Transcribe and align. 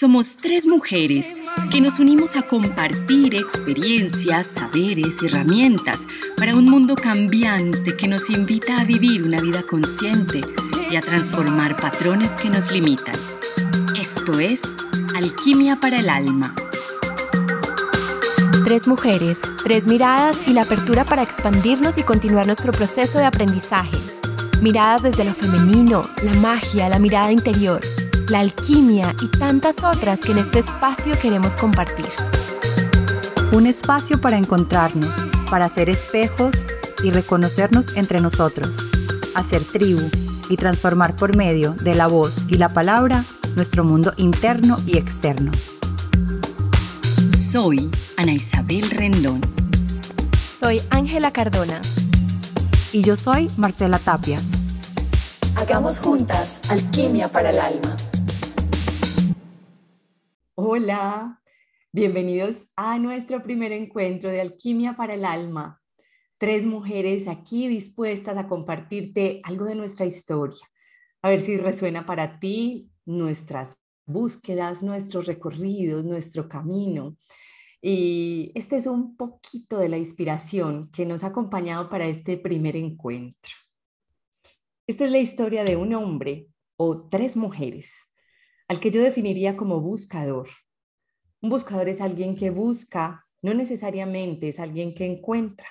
Somos 0.00 0.34
tres 0.34 0.66
mujeres 0.66 1.34
que 1.70 1.82
nos 1.82 1.98
unimos 1.98 2.34
a 2.34 2.40
compartir 2.40 3.34
experiencias, 3.34 4.46
saberes, 4.46 5.22
herramientas 5.22 6.06
para 6.38 6.56
un 6.56 6.64
mundo 6.64 6.96
cambiante 6.96 7.94
que 7.98 8.08
nos 8.08 8.30
invita 8.30 8.80
a 8.80 8.84
vivir 8.84 9.22
una 9.22 9.42
vida 9.42 9.62
consciente 9.62 10.40
y 10.90 10.96
a 10.96 11.02
transformar 11.02 11.76
patrones 11.76 12.30
que 12.40 12.48
nos 12.48 12.72
limitan. 12.72 13.14
Esto 13.94 14.40
es 14.40 14.62
Alquimia 15.14 15.76
para 15.76 15.98
el 15.98 16.08
Alma. 16.08 16.54
Tres 18.64 18.88
mujeres, 18.88 19.38
tres 19.62 19.86
miradas 19.86 20.48
y 20.48 20.54
la 20.54 20.62
apertura 20.62 21.04
para 21.04 21.22
expandirnos 21.22 21.98
y 21.98 22.04
continuar 22.04 22.46
nuestro 22.46 22.72
proceso 22.72 23.18
de 23.18 23.26
aprendizaje. 23.26 23.98
Miradas 24.62 25.02
desde 25.02 25.26
lo 25.26 25.34
femenino, 25.34 26.08
la 26.22 26.32
magia, 26.40 26.88
la 26.88 26.98
mirada 26.98 27.32
interior 27.32 27.82
la 28.30 28.38
alquimia 28.38 29.16
y 29.20 29.26
tantas 29.26 29.82
otras 29.82 30.20
que 30.20 30.30
en 30.30 30.38
este 30.38 30.60
espacio 30.60 31.14
queremos 31.20 31.56
compartir. 31.56 32.06
Un 33.50 33.66
espacio 33.66 34.20
para 34.20 34.38
encontrarnos, 34.38 35.10
para 35.50 35.68
ser 35.68 35.90
espejos 35.90 36.52
y 37.02 37.10
reconocernos 37.10 37.96
entre 37.96 38.20
nosotros, 38.20 38.76
hacer 39.34 39.64
tribu 39.64 40.08
y 40.48 40.56
transformar 40.56 41.16
por 41.16 41.36
medio 41.36 41.72
de 41.72 41.96
la 41.96 42.06
voz 42.06 42.36
y 42.46 42.56
la 42.56 42.72
palabra 42.72 43.24
nuestro 43.56 43.82
mundo 43.82 44.12
interno 44.16 44.78
y 44.86 44.96
externo. 44.96 45.50
Soy 47.36 47.90
Ana 48.16 48.32
Isabel 48.32 48.90
Rendón. 48.92 49.40
Soy 50.60 50.80
Ángela 50.90 51.32
Cardona. 51.32 51.80
Y 52.92 53.02
yo 53.02 53.16
soy 53.16 53.50
Marcela 53.56 53.98
Tapias. 53.98 54.44
Hagamos 55.56 55.98
juntas 55.98 56.58
alquimia 56.68 57.26
para 57.26 57.50
el 57.50 57.58
alma. 57.58 57.96
Hola, 60.62 61.40
bienvenidos 61.90 62.68
a 62.76 62.98
nuestro 62.98 63.42
primer 63.42 63.72
encuentro 63.72 64.28
de 64.28 64.42
Alquimia 64.42 64.94
para 64.94 65.14
el 65.14 65.24
Alma. 65.24 65.80
Tres 66.36 66.66
mujeres 66.66 67.28
aquí 67.28 67.66
dispuestas 67.66 68.36
a 68.36 68.46
compartirte 68.46 69.40
algo 69.44 69.64
de 69.64 69.74
nuestra 69.74 70.04
historia. 70.04 70.60
A 71.22 71.30
ver 71.30 71.40
si 71.40 71.56
resuena 71.56 72.04
para 72.04 72.38
ti 72.40 72.90
nuestras 73.06 73.78
búsquedas, 74.04 74.82
nuestros 74.82 75.24
recorridos, 75.24 76.04
nuestro 76.04 76.46
camino. 76.46 77.16
Y 77.80 78.52
este 78.54 78.76
es 78.76 78.86
un 78.86 79.16
poquito 79.16 79.78
de 79.78 79.88
la 79.88 79.96
inspiración 79.96 80.90
que 80.90 81.06
nos 81.06 81.24
ha 81.24 81.28
acompañado 81.28 81.88
para 81.88 82.06
este 82.06 82.36
primer 82.36 82.76
encuentro. 82.76 83.54
Esta 84.86 85.06
es 85.06 85.10
la 85.10 85.20
historia 85.20 85.64
de 85.64 85.76
un 85.76 85.94
hombre 85.94 86.48
o 86.76 87.08
tres 87.08 87.34
mujeres 87.34 88.09
al 88.70 88.78
que 88.78 88.92
yo 88.92 89.02
definiría 89.02 89.56
como 89.56 89.80
buscador. 89.80 90.48
Un 91.42 91.50
buscador 91.50 91.88
es 91.88 92.00
alguien 92.00 92.36
que 92.36 92.50
busca, 92.50 93.26
no 93.42 93.52
necesariamente 93.52 94.46
es 94.46 94.60
alguien 94.60 94.94
que 94.94 95.06
encuentra, 95.06 95.66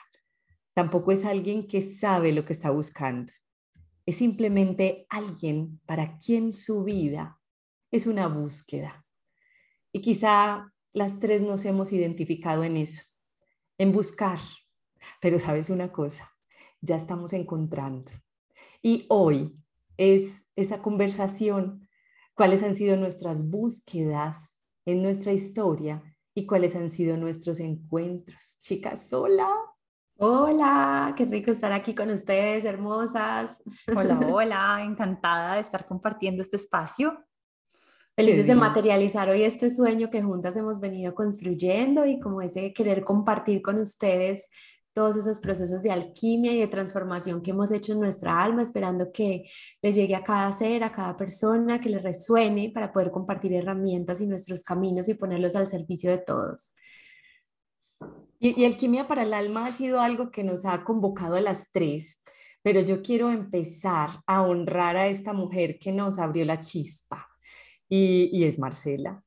tampoco 0.74 1.14
es 1.14 1.24
alguien 1.24 1.66
que 1.66 1.80
sabe 1.80 2.34
lo 2.34 2.44
que 2.44 2.52
está 2.52 2.72
buscando. 2.72 3.32
Es 4.06 4.18
simplemente 4.18 5.06
alguien 5.08 5.80
para 5.86 6.20
quien 6.20 6.52
su 6.52 6.84
vida 6.84 7.40
es 7.90 8.06
una 8.06 8.28
búsqueda. 8.28 9.06
Y 9.94 10.02
quizá 10.02 10.70
las 10.92 11.22
tres 11.22 11.42
nos 11.42 11.64
hemos 11.64 11.94
identificado 11.94 12.66
en 12.66 12.76
eso, 12.76 13.04
en 13.78 13.94
buscar. 13.94 14.42
Pero 15.22 15.40
sabes 15.40 15.70
una 15.70 15.94
cosa, 15.94 16.30
ya 16.82 16.98
estamos 16.98 17.32
encontrando. 17.32 18.12
Y 18.82 19.06
hoy 19.08 19.58
es 19.96 20.44
esa 20.58 20.82
conversación 20.82 21.88
cuáles 22.40 22.64
han 22.64 22.74
sido 22.74 22.96
nuestras 22.96 23.50
búsquedas 23.50 24.62
en 24.86 25.04
nuestra 25.04 25.34
historia 25.34 26.02
y 26.34 26.46
cuáles 26.46 26.74
han 26.74 26.90
sido 26.90 27.18
nuestros 27.18 27.60
encuentros. 27.60 28.60
Chicas, 28.62 29.12
hola. 29.12 29.50
Hola, 30.16 31.14
qué 31.18 31.26
rico 31.26 31.52
estar 31.52 31.74
aquí 31.74 31.94
con 31.94 32.10
ustedes, 32.12 32.64
hermosas. 32.64 33.62
Hola, 33.94 34.18
hola, 34.32 34.82
encantada 34.86 35.56
de 35.56 35.60
estar 35.60 35.86
compartiendo 35.86 36.42
este 36.42 36.56
espacio. 36.56 37.26
Felices 38.16 38.48
de 38.48 38.56
materializar 38.56 39.28
hoy 39.28 39.44
este 39.44 39.70
sueño 39.70 40.10
que 40.10 40.22
juntas 40.22 40.56
hemos 40.56 40.80
venido 40.80 41.14
construyendo 41.14 42.06
y 42.06 42.22
como 42.22 42.42
ese 42.42 42.72
querer 42.72 43.04
compartir 43.04 43.62
con 43.62 43.80
ustedes 43.80 44.50
todos 44.94 45.18
esos 45.18 45.40
procesos 45.40 45.84
de 45.84 45.92
alquimia 45.92 46.52
y 46.52 46.60
de 46.60 46.68
transformación 46.68 47.42
que 47.42 47.52
hemos 47.52 47.72
hecho 47.72 47.94
en 47.94 48.00
nuestra 48.00 48.42
alma, 48.42 48.62
esperando 48.62 49.12
que 49.12 49.50
le 49.82 49.94
llegue 49.94 50.16
a 50.16 50.24
cada 50.24 50.52
ser, 50.52 50.84
a 50.84 50.92
cada 50.92 51.16
persona, 51.18 51.80
que 51.80 51.90
le 51.90 52.00
resuene 52.00 52.72
para 52.74 52.92
poder 52.92 53.12
compartir 53.12 53.54
herramientas 53.54 54.22
y 54.22 54.28
nuestros 54.28 54.64
caminos 54.64 55.08
y 55.10 55.14
ponerlos 55.14 55.56
al 55.56 55.68
servicio 55.68 56.12
de 56.12 56.20
todos. 56.20 56.74
Y, 58.40 58.64
alquimia 58.66 59.08
para 59.08 59.24
el 59.24 59.34
alma 59.34 59.66
ha 59.66 59.72
sido 59.72 60.00
algo 60.00 60.32
que 60.32 60.44
nos 60.44 60.66
ha 60.66 60.84
convocado 60.84 61.36
a 61.36 61.42
las 61.42 61.72
tres, 61.72 62.22
pero 62.62 62.80
yo 62.82 63.02
quiero 63.02 63.32
empezar 63.32 64.22
a 64.26 64.44
honrar 64.44 64.96
a 64.96 65.08
esta 65.08 65.34
mujer 65.34 65.78
que 65.80 65.92
nos 65.92 66.20
abrió 66.20 66.46
la 66.46 66.60
chispa 66.60 67.28
y 67.90 68.44
es 68.44 68.60
Marcela. 68.60 69.24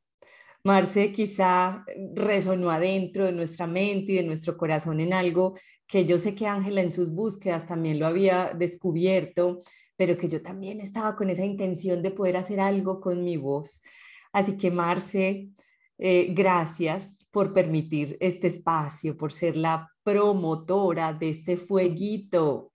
Marce 0.65 1.11
quizá 1.11 1.85
resonó 2.15 2.71
adentro 2.71 3.25
de 3.25 3.33
nuestra 3.33 3.67
mente 3.67 4.13
y 4.13 4.17
de 4.17 4.23
nuestro 4.23 4.57
corazón 4.57 5.01
en 5.01 5.13
algo 5.13 5.59
que 5.89 6.05
yo 6.05 6.19
sé 6.19 6.35
que 6.35 6.47
Ángela 6.47 6.81
en 6.81 6.93
sus 6.93 7.13
búsquedas 7.13 7.67
también 7.67 7.99
lo 7.99 8.07
había 8.07 8.55
descubierto, 8.55 9.59
pero 9.97 10.17
que 10.17 10.29
yo 10.29 10.41
también 10.41 10.81
estaba 10.81 11.17
con 11.17 11.31
esa 11.31 11.45
intención 11.45 12.01
de 12.01 12.13
poder 12.13 12.37
hacer 12.37 12.61
algo 12.61 13.01
con 13.01 13.25
mi 13.25 13.37
voz. 13.37 13.83
Así 14.33 14.57
que 14.57 14.71
Marce, 14.71 15.49
eh, 15.99 16.29
gracias 16.33 17.27
por 17.33 17.53
permitir 17.53 18.17
este 18.21 18.47
espacio, 18.47 19.17
por 19.17 19.33
ser 19.33 19.57
la 19.57 19.91
promotora 20.05 21.13
de 21.13 21.31
este 21.31 21.57
fueguito. 21.57 22.73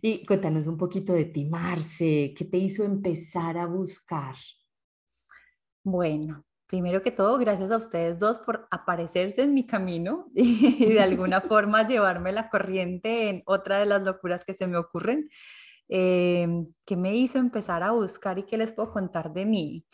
Y 0.00 0.24
cuéntanos 0.24 0.66
un 0.66 0.78
poquito 0.78 1.12
de 1.12 1.26
ti, 1.26 1.44
Marce, 1.44 2.32
¿qué 2.36 2.46
te 2.46 2.56
hizo 2.56 2.82
empezar 2.82 3.58
a 3.58 3.66
buscar? 3.66 4.34
Bueno, 5.84 6.45
Primero 6.66 7.00
que 7.00 7.12
todo, 7.12 7.38
gracias 7.38 7.70
a 7.70 7.76
ustedes 7.76 8.18
dos 8.18 8.40
por 8.40 8.66
aparecerse 8.72 9.42
en 9.42 9.54
mi 9.54 9.66
camino 9.66 10.28
y 10.34 10.92
de 10.92 11.00
alguna 11.00 11.40
forma 11.40 11.86
llevarme 11.86 12.32
la 12.32 12.48
corriente 12.48 13.28
en 13.28 13.42
otra 13.46 13.78
de 13.78 13.86
las 13.86 14.02
locuras 14.02 14.44
que 14.44 14.54
se 14.54 14.66
me 14.66 14.76
ocurren. 14.76 15.28
Eh, 15.88 16.48
¿Qué 16.84 16.96
me 16.96 17.14
hizo 17.14 17.38
empezar 17.38 17.84
a 17.84 17.92
buscar 17.92 18.38
y 18.40 18.42
qué 18.42 18.56
les 18.56 18.72
puedo 18.72 18.90
contar 18.90 19.32
de 19.32 19.46
mí? 19.46 19.86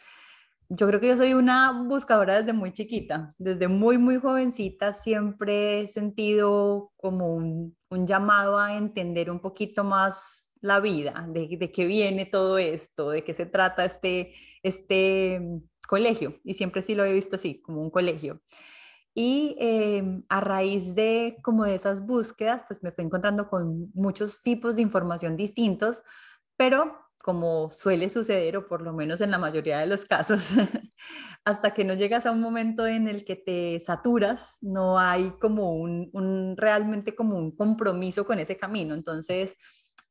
Yo 0.71 0.87
creo 0.87 1.01
que 1.01 1.09
yo 1.09 1.17
soy 1.19 1.35
una 1.35 1.85
buscadora 1.87 2.39
desde 2.39 2.55
muy 2.55 2.73
chiquita, 2.73 3.35
desde 3.37 3.69
muy, 3.69 3.99
muy 3.99 4.19
jovencita 4.19 4.95
siempre 4.95 5.83
he 5.83 5.89
sentido 5.89 6.93
como 6.97 7.35
un, 7.35 7.77
un 7.91 8.07
llamado 8.07 8.59
a 8.59 8.75
entender 8.79 9.31
un 9.31 9.41
poquito 9.41 9.85
más 9.85 10.57
la 10.63 10.81
vida, 10.81 11.27
de, 11.29 11.59
de, 11.59 11.71
qué 11.71 11.85
viene 11.85 12.25
todo 12.25 12.57
esto, 12.57 13.11
de 13.11 13.23
qué 13.23 13.35
se 13.35 13.45
trata 13.45 13.85
este, 13.85 14.33
este 14.63 15.43
colegio 15.93 16.41
y 16.43 16.55
siempre 16.55 16.81
sí 16.81 16.95
lo 16.95 17.05
he 17.05 17.13
visto 17.13 17.37
así, 17.37 17.61
como 17.61 17.83
un 17.83 17.91
colegio. 17.91 18.41
Y 19.15 19.57
em, 19.61 20.23
a 20.31 20.41
raíz 20.41 20.95
de 20.95 21.37
como 21.43 21.65
de 21.65 21.75
esas 21.75 22.07
búsquedas, 22.07 22.65
pues 22.67 22.83
me 22.83 22.93
fui 22.93 23.05
encontrando 23.05 23.51
con 23.51 23.91
muchos 23.93 24.41
tipos 24.41 24.75
de 24.75 24.81
información 24.81 25.37
distintos, 25.37 26.03
pero 26.57 26.97
como 27.19 27.71
suele 27.71 28.09
suceder, 28.09 28.57
o 28.57 28.67
por 28.67 28.81
lo 28.81 28.95
menos 28.95 29.21
en 29.21 29.31
la 29.31 29.39
mayoría 29.39 29.81
de 29.81 29.87
los 29.87 30.07
casos, 30.07 30.53
hasta 31.45 31.75
que 31.75 31.85
no 31.85 31.93
llegas 31.93 32.25
a 32.25 32.33
un 32.33 32.41
momento 32.41 32.87
en 32.87 33.07
el 33.07 33.27
que 33.27 33.37
te 33.37 33.79
saturas, 33.81 34.57
no 34.63 34.99
hay 34.99 35.31
como 35.43 35.73
un, 35.75 36.57
realmente 36.57 37.15
como 37.15 37.37
un 37.37 37.55
compromiso 37.55 38.25
con 38.25 38.39
ese 38.39 38.57
camino. 38.57 38.95
Entonces, 38.95 39.59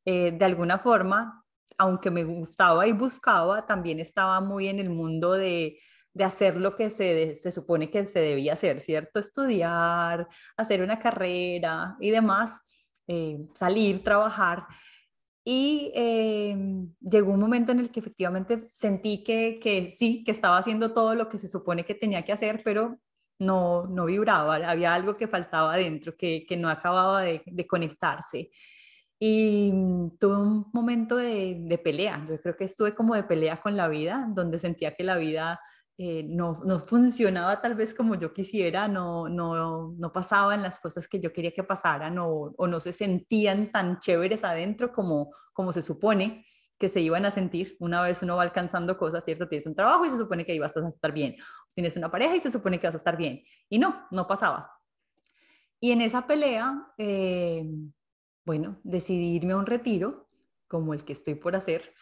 eh, 0.04 0.30
de 0.30 0.44
alguna 0.44 0.78
forma, 0.78 1.44
aunque 1.78 2.10
me 2.10 2.24
gustaba 2.24 2.86
y 2.86 2.92
buscaba, 2.92 3.66
también 3.66 4.00
estaba 4.00 4.40
muy 4.40 4.68
en 4.68 4.78
el 4.78 4.90
mundo 4.90 5.32
de, 5.32 5.78
hacer 6.22 6.56
lo 6.56 6.76
que 6.76 6.90
se, 6.90 7.34
se, 7.36 7.52
supone 7.52 7.90
que 7.90 8.06
se 8.08 8.20
debía 8.20 8.52
hacer, 8.52 8.80
¿cierto? 8.80 9.18
Estudiar, 9.18 10.28
hacer 10.56 10.82
una 10.82 10.98
carrera 10.98 11.96
y 12.00 12.10
demás, 12.10 12.60
eh, 13.06 13.38
salir, 13.54 14.04
trabajar. 14.04 14.66
Y 15.44 15.90
eh, 15.94 16.56
llegó 17.00 17.32
un 17.32 17.40
momento 17.40 17.72
en 17.72 17.80
el 17.80 17.90
que 17.90 18.00
efectivamente 18.00 18.68
sentí 18.72 19.24
que, 19.24 19.58
que, 19.60 19.90
sí, 19.90 20.22
que 20.24 20.32
estaba 20.32 20.58
haciendo 20.58 20.92
todo 20.92 21.14
lo 21.14 21.28
que 21.28 21.38
se 21.38 21.48
supone 21.48 21.84
que 21.84 21.94
tenía 21.94 22.22
que 22.24 22.32
hacer, 22.32 22.62
pero 22.64 22.98
no, 23.38 23.86
no 23.86 24.04
vibraba, 24.06 24.56
había 24.56 24.94
algo 24.94 25.16
que 25.16 25.26
faltaba 25.26 25.74
adentro, 25.74 26.16
que, 26.16 26.46
que 26.46 26.56
no 26.56 26.68
acababa 26.68 27.22
de, 27.22 27.42
de 27.46 27.66
conectarse. 27.66 28.50
Y 29.24 29.70
mm, 29.72 30.18
tuve 30.18 30.36
un 30.36 30.68
momento 30.72 31.14
de, 31.16 31.80
pelea, 31.84 32.26
yo 32.28 32.40
creo 32.40 32.56
que 32.56 32.64
estuve 32.64 32.92
como 32.92 33.14
de 33.14 33.22
pelea 33.22 33.60
con 33.62 33.76
la 33.76 33.86
vida, 33.86 34.26
donde 34.34 34.58
sentía 34.58 34.96
que 34.96 35.04
la 35.04 35.16
vida 35.16 35.60
eh, 35.96 36.24
no, 36.28 36.60
no, 36.64 36.80
funcionaba 36.80 37.60
tal 37.60 37.76
vez 37.76 37.94
como 37.94 38.16
yo 38.16 38.32
quisiera, 38.32 38.88
no, 38.88 39.28
no, 39.28 39.92
no 39.96 40.12
pasaban 40.12 40.60
las 40.60 40.80
cosas 40.80 41.06
que 41.06 41.20
yo 41.20 41.32
quería 41.32 41.52
que 41.52 41.62
pasaran 41.62 42.18
o, 42.18 42.52
o 42.56 42.66
no 42.66 42.80
se 42.80 42.92
sentían 42.92 43.70
tan 43.70 44.00
chéveres 44.00 44.42
adentro 44.42 44.92
como, 44.92 45.32
como 45.52 45.72
se 45.72 45.82
supone 45.82 46.44
que 46.76 46.88
se 46.88 47.00
iban 47.00 47.24
a 47.24 47.30
sentir 47.30 47.76
una 47.78 48.02
vez 48.02 48.22
uno 48.22 48.34
va 48.34 48.42
alcanzando 48.42 48.98
cosas, 48.98 49.24
¿cierto? 49.24 49.46
Tienes 49.46 49.66
un 49.66 49.76
trabajo 49.76 50.04
y 50.04 50.10
se 50.10 50.16
supone 50.16 50.44
que 50.44 50.52
ibas 50.56 50.76
a 50.76 50.88
estar 50.88 51.12
bien. 51.12 51.36
Tienes 51.74 51.96
una 51.96 52.10
pareja 52.10 52.34
y 52.34 52.40
se 52.40 52.50
supone 52.50 52.80
que 52.80 52.88
vas 52.88 52.94
a 52.94 52.98
estar 52.98 53.16
bien. 53.16 53.44
Y 53.68 53.78
no, 53.78 54.04
no 54.10 54.26
pasaba. 54.26 54.68
Y 55.78 55.92
en 55.92 56.00
esa 56.00 56.26
pelea, 56.26 56.88
eh, 56.98 57.64
bueno, 58.44 58.78
decidí 58.84 59.34
irme 59.36 59.52
a 59.52 59.56
un 59.56 59.66
retiro, 59.66 60.26
como 60.68 60.94
el 60.94 61.04
que 61.04 61.12
estoy 61.12 61.34
por 61.34 61.56
hacer. 61.56 61.92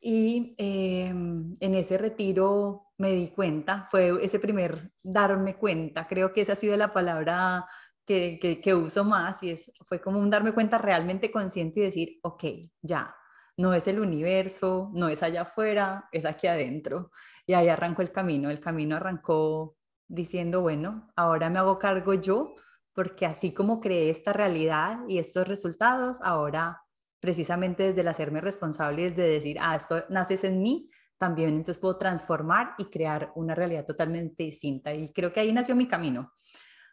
Y 0.00 0.54
em, 0.58 1.54
en 1.60 1.74
ese 1.74 1.98
retiro 1.98 2.92
me 2.98 3.12
di 3.12 3.28
cuenta, 3.28 3.86
fue 3.90 4.12
ese 4.24 4.38
primer 4.38 4.92
darme 5.02 5.56
cuenta, 5.56 6.06
creo 6.06 6.32
que 6.32 6.42
esa 6.42 6.52
ha 6.52 6.56
sido 6.56 6.76
la 6.76 6.92
palabra 6.92 7.66
que, 8.04 8.38
que, 8.40 8.60
que 8.60 8.74
uso 8.74 9.04
más 9.04 9.42
y 9.42 9.50
es, 9.50 9.72
fue 9.84 10.00
como 10.00 10.18
un 10.18 10.30
darme 10.30 10.52
cuenta 10.52 10.78
realmente 10.78 11.30
consciente 11.30 11.80
y 11.80 11.84
decir, 11.84 12.18
ok, 12.22 12.44
ya, 12.82 13.14
no 13.58 13.74
es 13.74 13.88
el 13.88 14.00
universo, 14.00 14.90
no 14.94 15.08
es 15.08 15.22
allá 15.22 15.42
afuera, 15.42 16.08
es 16.12 16.24
aquí 16.24 16.46
adentro. 16.46 17.10
Y 17.44 17.54
ahí 17.54 17.68
arrancó 17.68 18.02
el 18.02 18.12
camino. 18.12 18.50
El 18.50 18.60
camino 18.60 18.96
arrancó 18.96 19.76
diciendo, 20.06 20.60
bueno, 20.60 21.10
ahora 21.16 21.50
me 21.50 21.58
hago 21.58 21.78
cargo 21.78 22.14
yo, 22.14 22.54
porque 22.98 23.26
así 23.26 23.52
como 23.52 23.80
creé 23.80 24.10
esta 24.10 24.32
realidad 24.32 24.98
y 25.06 25.18
estos 25.18 25.46
resultados, 25.46 26.18
ahora 26.20 26.82
precisamente 27.20 27.84
desde 27.84 28.00
el 28.00 28.08
hacerme 28.08 28.40
responsable, 28.40 29.12
de 29.12 29.28
decir, 29.28 29.56
ah, 29.60 29.76
esto 29.76 30.04
naces 30.08 30.42
en 30.42 30.60
mí, 30.60 30.90
también 31.16 31.50
entonces 31.50 31.78
puedo 31.78 31.96
transformar 31.96 32.74
y 32.76 32.86
crear 32.86 33.30
una 33.36 33.54
realidad 33.54 33.86
totalmente 33.86 34.42
distinta. 34.42 34.92
Y 34.92 35.12
creo 35.12 35.32
que 35.32 35.38
ahí 35.38 35.52
nació 35.52 35.76
mi 35.76 35.86
camino. 35.86 36.32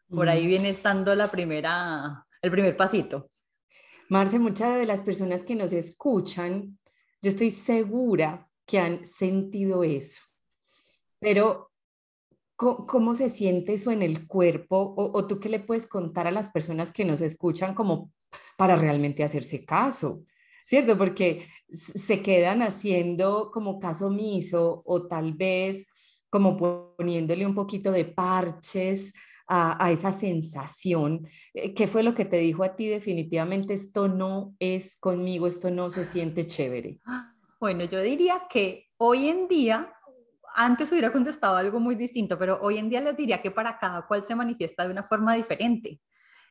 Por 0.08 0.30
ahí 0.30 0.44
mm. 0.44 0.48
viene 0.48 0.70
estando 0.70 1.16
la 1.16 1.32
primera, 1.32 2.24
el 2.40 2.52
primer 2.52 2.78
pasito. 2.78 3.32
Marce, 4.08 4.38
muchas 4.38 4.78
de 4.78 4.86
las 4.86 5.02
personas 5.02 5.42
que 5.42 5.56
nos 5.56 5.74
escuchan, 5.74 6.78
yo 7.20 7.32
estoy 7.32 7.50
segura 7.50 8.48
que 8.68 8.78
han 8.78 9.08
sentido 9.08 9.84
eso. 9.84 10.22
Pero, 11.18 11.72
¿cómo, 12.56 13.16
se 13.16 13.30
siente 13.30 13.74
eso 13.74 13.92
en 13.92 14.02
el 14.02 14.28
cuerpo? 14.28 14.94
O, 14.98 15.28
tú 15.28 15.40
qué 15.40 15.50
le 15.50 15.60
puedes 15.60 15.88
contar 15.88 16.28
a 16.28 16.32
las 16.32 16.50
personas 16.50 16.92
que 16.92 17.06
nos 17.06 17.22
escuchan 17.22 17.74
como 17.74 18.12
para 18.58 18.76
realmente 18.76 19.24
hacerse 19.24 19.66
caso? 19.66 20.24
¿Cierto? 20.66 20.98
Porque 20.98 21.48
se 21.70 22.22
quedan 22.22 22.62
haciendo 22.62 23.52
como 23.54 23.80
caso 23.80 24.08
omiso 24.08 24.82
o 24.86 25.08
tal 25.08 25.34
vez 25.34 25.86
como 26.30 26.58
poniéndole 26.98 27.46
un 27.46 27.56
poquito 27.56 27.92
de 27.92 28.06
parches 28.06 29.14
a, 29.48 29.92
esa 29.92 30.12
sensación. 30.12 31.28
Eh, 31.54 31.74
¿Qué 31.74 31.88
fue 31.88 32.04
lo 32.04 32.14
que 32.14 32.26
te 32.26 32.38
dijo 32.38 32.64
a 32.64 32.76
ti 32.76 32.88
definitivamente? 32.88 33.74
Esto 33.74 34.08
no 34.08 34.56
es 34.60 34.98
conmigo, 34.98 35.48
esto 35.48 35.70
no 35.72 35.90
se 35.90 36.06
siente 36.06 36.48
chévere. 36.48 37.00
Bueno, 37.58 37.86
yo 37.86 38.02
diría 38.02 38.44
que 38.50 38.90
hoy 38.98 39.30
en 39.30 39.48
día, 39.48 39.95
antes 40.56 40.92
hubiera 40.92 41.12
contestado 41.12 41.58
algo 41.58 41.80
muy 41.80 41.96
distinto, 41.96 42.38
pero 42.40 42.60
hoy 42.62 42.78
en 42.78 42.90
día 42.90 43.02
les 43.02 43.16
diría 43.16 43.42
que 43.42 43.52
para 43.52 43.78
cada 43.78 44.06
cual 44.08 44.26
se 44.26 44.36
manifiesta 44.36 44.86
de 44.86 44.92
una 44.92 45.04
forma 45.04 45.36
diferente. 45.36 46.02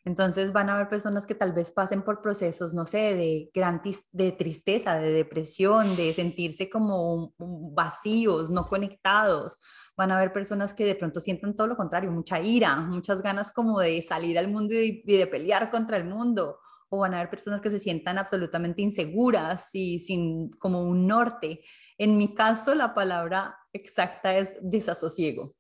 Entonces 0.05 0.53
van 0.53 0.69
a 0.69 0.75
haber 0.75 0.91
personas 0.91 1.25
que 1.25 1.35
tal 1.35 1.53
vez 1.53 1.71
pasen 1.71 2.03
por 2.03 2.21
procesos, 2.21 2.75
no 2.75 2.85
sé, 2.85 3.15
de 3.15 3.51
gran 3.55 3.81
de 4.13 4.33
tristeza, 4.33 4.99
de 4.99 5.11
depresión, 5.13 5.97
de 5.97 6.13
sentirse 6.13 6.69
como 6.69 7.33
vacíos, 7.39 8.51
no 8.51 8.67
conectados. 8.67 9.57
Van 9.97 10.11
a 10.11 10.19
haber 10.19 10.33
personas 10.33 10.75
que 10.75 10.85
de 10.85 10.95
pronto 10.95 11.21
sientan 11.21 11.57
todo 11.57 11.69
lo 11.69 11.77
contrario, 11.77 12.11
mucha 12.11 12.39
ira, 12.39 12.77
muchas 12.77 13.23
ganas 13.23 13.51
como 13.51 13.81
de 13.81 14.03
salir 14.03 14.39
al 14.39 14.49
mundo 14.49 14.75
y 14.75 15.03
de, 15.05 15.27
pelear 15.27 15.71
contra 15.71 15.97
el 15.97 16.05
mundo. 16.05 16.59
O 16.91 16.99
van 16.99 17.15
a 17.15 17.21
haber 17.21 17.31
personas 17.31 17.63
que 17.63 17.71
se 17.71 17.79
sientan 17.79 18.19
absolutamente 18.19 18.83
inseguras 18.83 19.71
y 19.75 20.01
sin 20.01 20.51
como 20.51 20.83
un 20.83 21.07
norte. 21.07 21.63
En 21.97 22.19
mi 22.19 22.35
caso, 22.35 22.75
la 22.75 22.93
palabra 22.93 23.57
exacta 23.75 24.37
es 24.39 24.57
desasosiego. 24.63 25.55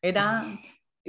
Era, 0.00 0.58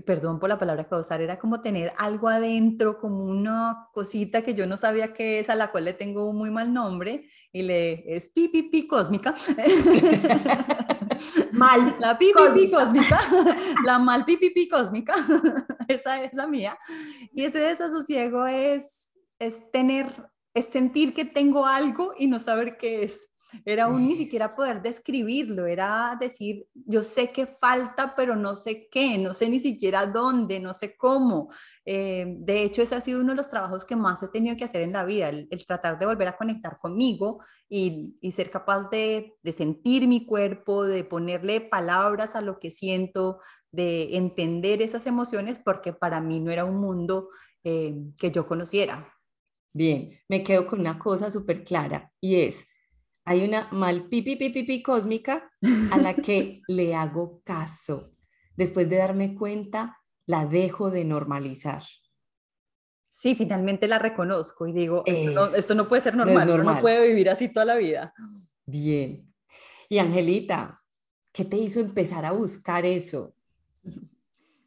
perdón 0.05 0.39
por 0.39 0.49
la 0.49 0.57
palabra 0.57 0.83
que 0.87 0.95
usar, 0.95 1.21
era 1.21 1.39
como 1.39 1.61
tener 1.61 1.93
algo 1.97 2.27
adentro, 2.27 2.99
como 2.99 3.23
una 3.23 3.87
cosita 3.93 4.41
que 4.41 4.53
yo 4.53 4.67
no 4.67 4.75
sabía 4.75 5.13
qué 5.13 5.39
es, 5.39 5.49
a 5.49 5.55
la 5.55 5.71
cual 5.71 5.85
le 5.85 5.93
tengo 5.93 6.29
un 6.29 6.35
muy 6.37 6.51
mal 6.51 6.73
nombre, 6.73 7.29
y 7.53 7.61
le 7.61 8.03
es 8.15 8.27
pipi 8.27 8.63
pi 8.63 8.87
cósmica. 8.87 9.33
mal. 11.53 11.95
La 11.99 12.17
pipi 12.17 12.71
cósmica. 12.71 13.19
la 13.85 13.99
mal 13.99 14.25
pipi 14.25 14.67
cósmica. 14.67 15.13
Esa 15.87 16.23
es 16.23 16.33
la 16.33 16.47
mía. 16.47 16.77
Y 17.33 17.43
ese 17.43 17.59
desasosiego 17.59 18.45
es, 18.47 19.11
es 19.39 19.69
tener, 19.71 20.07
es 20.53 20.65
sentir 20.65 21.13
que 21.13 21.25
tengo 21.25 21.65
algo 21.65 22.13
y 22.17 22.27
no 22.27 22.39
saber 22.39 22.77
qué 22.77 23.03
es. 23.03 23.29
Era 23.65 23.87
un 23.87 24.07
ni 24.07 24.15
siquiera 24.15 24.55
poder 24.55 24.81
describirlo, 24.81 25.65
era 25.65 26.17
decir, 26.19 26.67
yo 26.73 27.03
sé 27.03 27.31
que 27.31 27.45
falta, 27.45 28.13
pero 28.15 28.35
no 28.35 28.55
sé 28.55 28.87
qué, 28.89 29.17
no 29.17 29.33
sé 29.33 29.49
ni 29.49 29.59
siquiera 29.59 30.05
dónde, 30.05 30.59
no 30.59 30.73
sé 30.73 30.97
cómo. 30.97 31.49
Eh, 31.85 32.25
de 32.39 32.63
hecho, 32.63 32.81
ese 32.81 32.95
ha 32.95 33.01
sido 33.01 33.21
uno 33.21 33.31
de 33.31 33.37
los 33.37 33.49
trabajos 33.49 33.85
que 33.85 33.95
más 33.95 34.21
he 34.21 34.27
tenido 34.27 34.57
que 34.57 34.65
hacer 34.65 34.81
en 34.81 34.93
la 34.93 35.05
vida, 35.05 35.29
el, 35.29 35.47
tratar 35.65 35.97
de 35.97 36.05
volver 36.05 36.27
a 36.27 36.37
conectar 36.37 36.77
conmigo 36.77 37.39
y, 37.69 38.17
y 38.19 38.31
ser 38.33 38.49
capaz 38.49 38.89
de, 38.89 39.35
de, 39.41 39.53
sentir 39.53 40.07
mi 40.07 40.25
cuerpo, 40.25 40.83
de 40.83 41.03
ponerle 41.03 41.61
palabras 41.61 42.35
a 42.35 42.41
lo 42.41 42.59
que 42.59 42.71
siento, 42.71 43.39
de 43.71 44.17
entender 44.17 44.81
esas 44.81 45.05
emociones, 45.05 45.59
porque 45.59 45.93
para 45.93 46.19
mí 46.19 46.39
no 46.39 46.51
era 46.51 46.65
un 46.65 46.77
mundo 46.77 47.29
eh, 47.63 47.95
que 48.17 48.31
yo 48.31 48.47
conociera. 48.47 49.13
Bien, 49.73 50.11
me 50.27 50.43
quedo 50.43 50.65
con 50.65 50.79
una 50.79 50.97
cosa 50.97 51.29
súper 51.29 51.63
clara 51.63 52.11
y 52.21 52.39
es, 52.39 52.65
hay 53.27 53.43
una 53.43 53.67
mal 53.73 54.07
pipi 54.07 54.37
pipi 54.37 54.61
pipi 54.61 54.81
cósmica 54.81 55.51
a 55.91 55.97
la 55.97 56.13
que 56.15 56.61
le 56.69 56.95
hago 56.95 57.41
caso. 57.43 58.13
Después 58.55 58.89
de 58.89 58.95
darme 58.95 59.35
cuenta, 59.35 59.99
la 60.25 60.45
dejo 60.45 60.89
de 60.89 61.03
normalizar. 61.03 61.83
Sí, 63.09 63.35
finalmente 63.35 63.89
la 63.89 63.99
reconozco 63.99 64.65
y 64.65 64.71
digo, 64.71 65.03
esto, 65.05 65.75
no, 65.75 65.89
puede 65.89 66.03
ser 66.03 66.15
normal, 66.15 66.47
no, 66.47 66.63
no 66.63 66.79
puede 66.79 67.05
vivir 67.05 67.29
así 67.29 67.49
toda 67.49 67.65
la 67.65 67.75
vida. 67.75 68.13
Bien. 68.65 69.29
Y 69.89 69.97
Angelita, 69.97 70.81
¿qué 71.33 71.43
te 71.43 71.57
hizo 71.57 71.81
empezar 71.81 72.23
a 72.23 72.31
buscar 72.31 72.85
eso? 72.85 73.33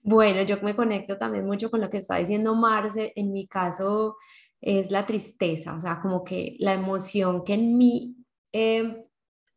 Bueno, 0.03 0.43
yo 0.43 0.61
me 0.61 0.77
conecto 0.77 1.17
también 1.17 1.47
mucho 1.47 1.71
con 1.71 1.81
lo 1.81 1.89
que 1.89 1.99
está 1.99 2.17
diciendo 2.17 2.55
Marce. 2.55 3.15
En 3.17 3.33
mi 3.33 3.47
caso 3.47 4.19
es 4.61 4.91
la 4.91 5.07
tristeza, 5.07 5.75
o 5.75 5.81
sea, 5.81 5.99
como 6.03 6.23
que 6.25 6.57
la 6.59 6.75
emoción 6.75 7.43
que 7.43 7.55
en 7.55 7.79
mí 7.79 8.20
Em, 8.53 8.97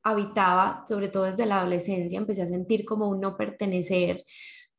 habitaba, 0.03 0.83
sobre 0.87 1.07
todo 1.07 1.23
desde 1.23 1.45
la 1.45 1.59
adolescencia, 1.59 2.17
empecé 2.17 2.41
a 2.43 2.47
sentir 2.47 2.85
como 2.85 3.07
un 3.07 3.21
no 3.21 3.37
pertenecer, 3.37 4.25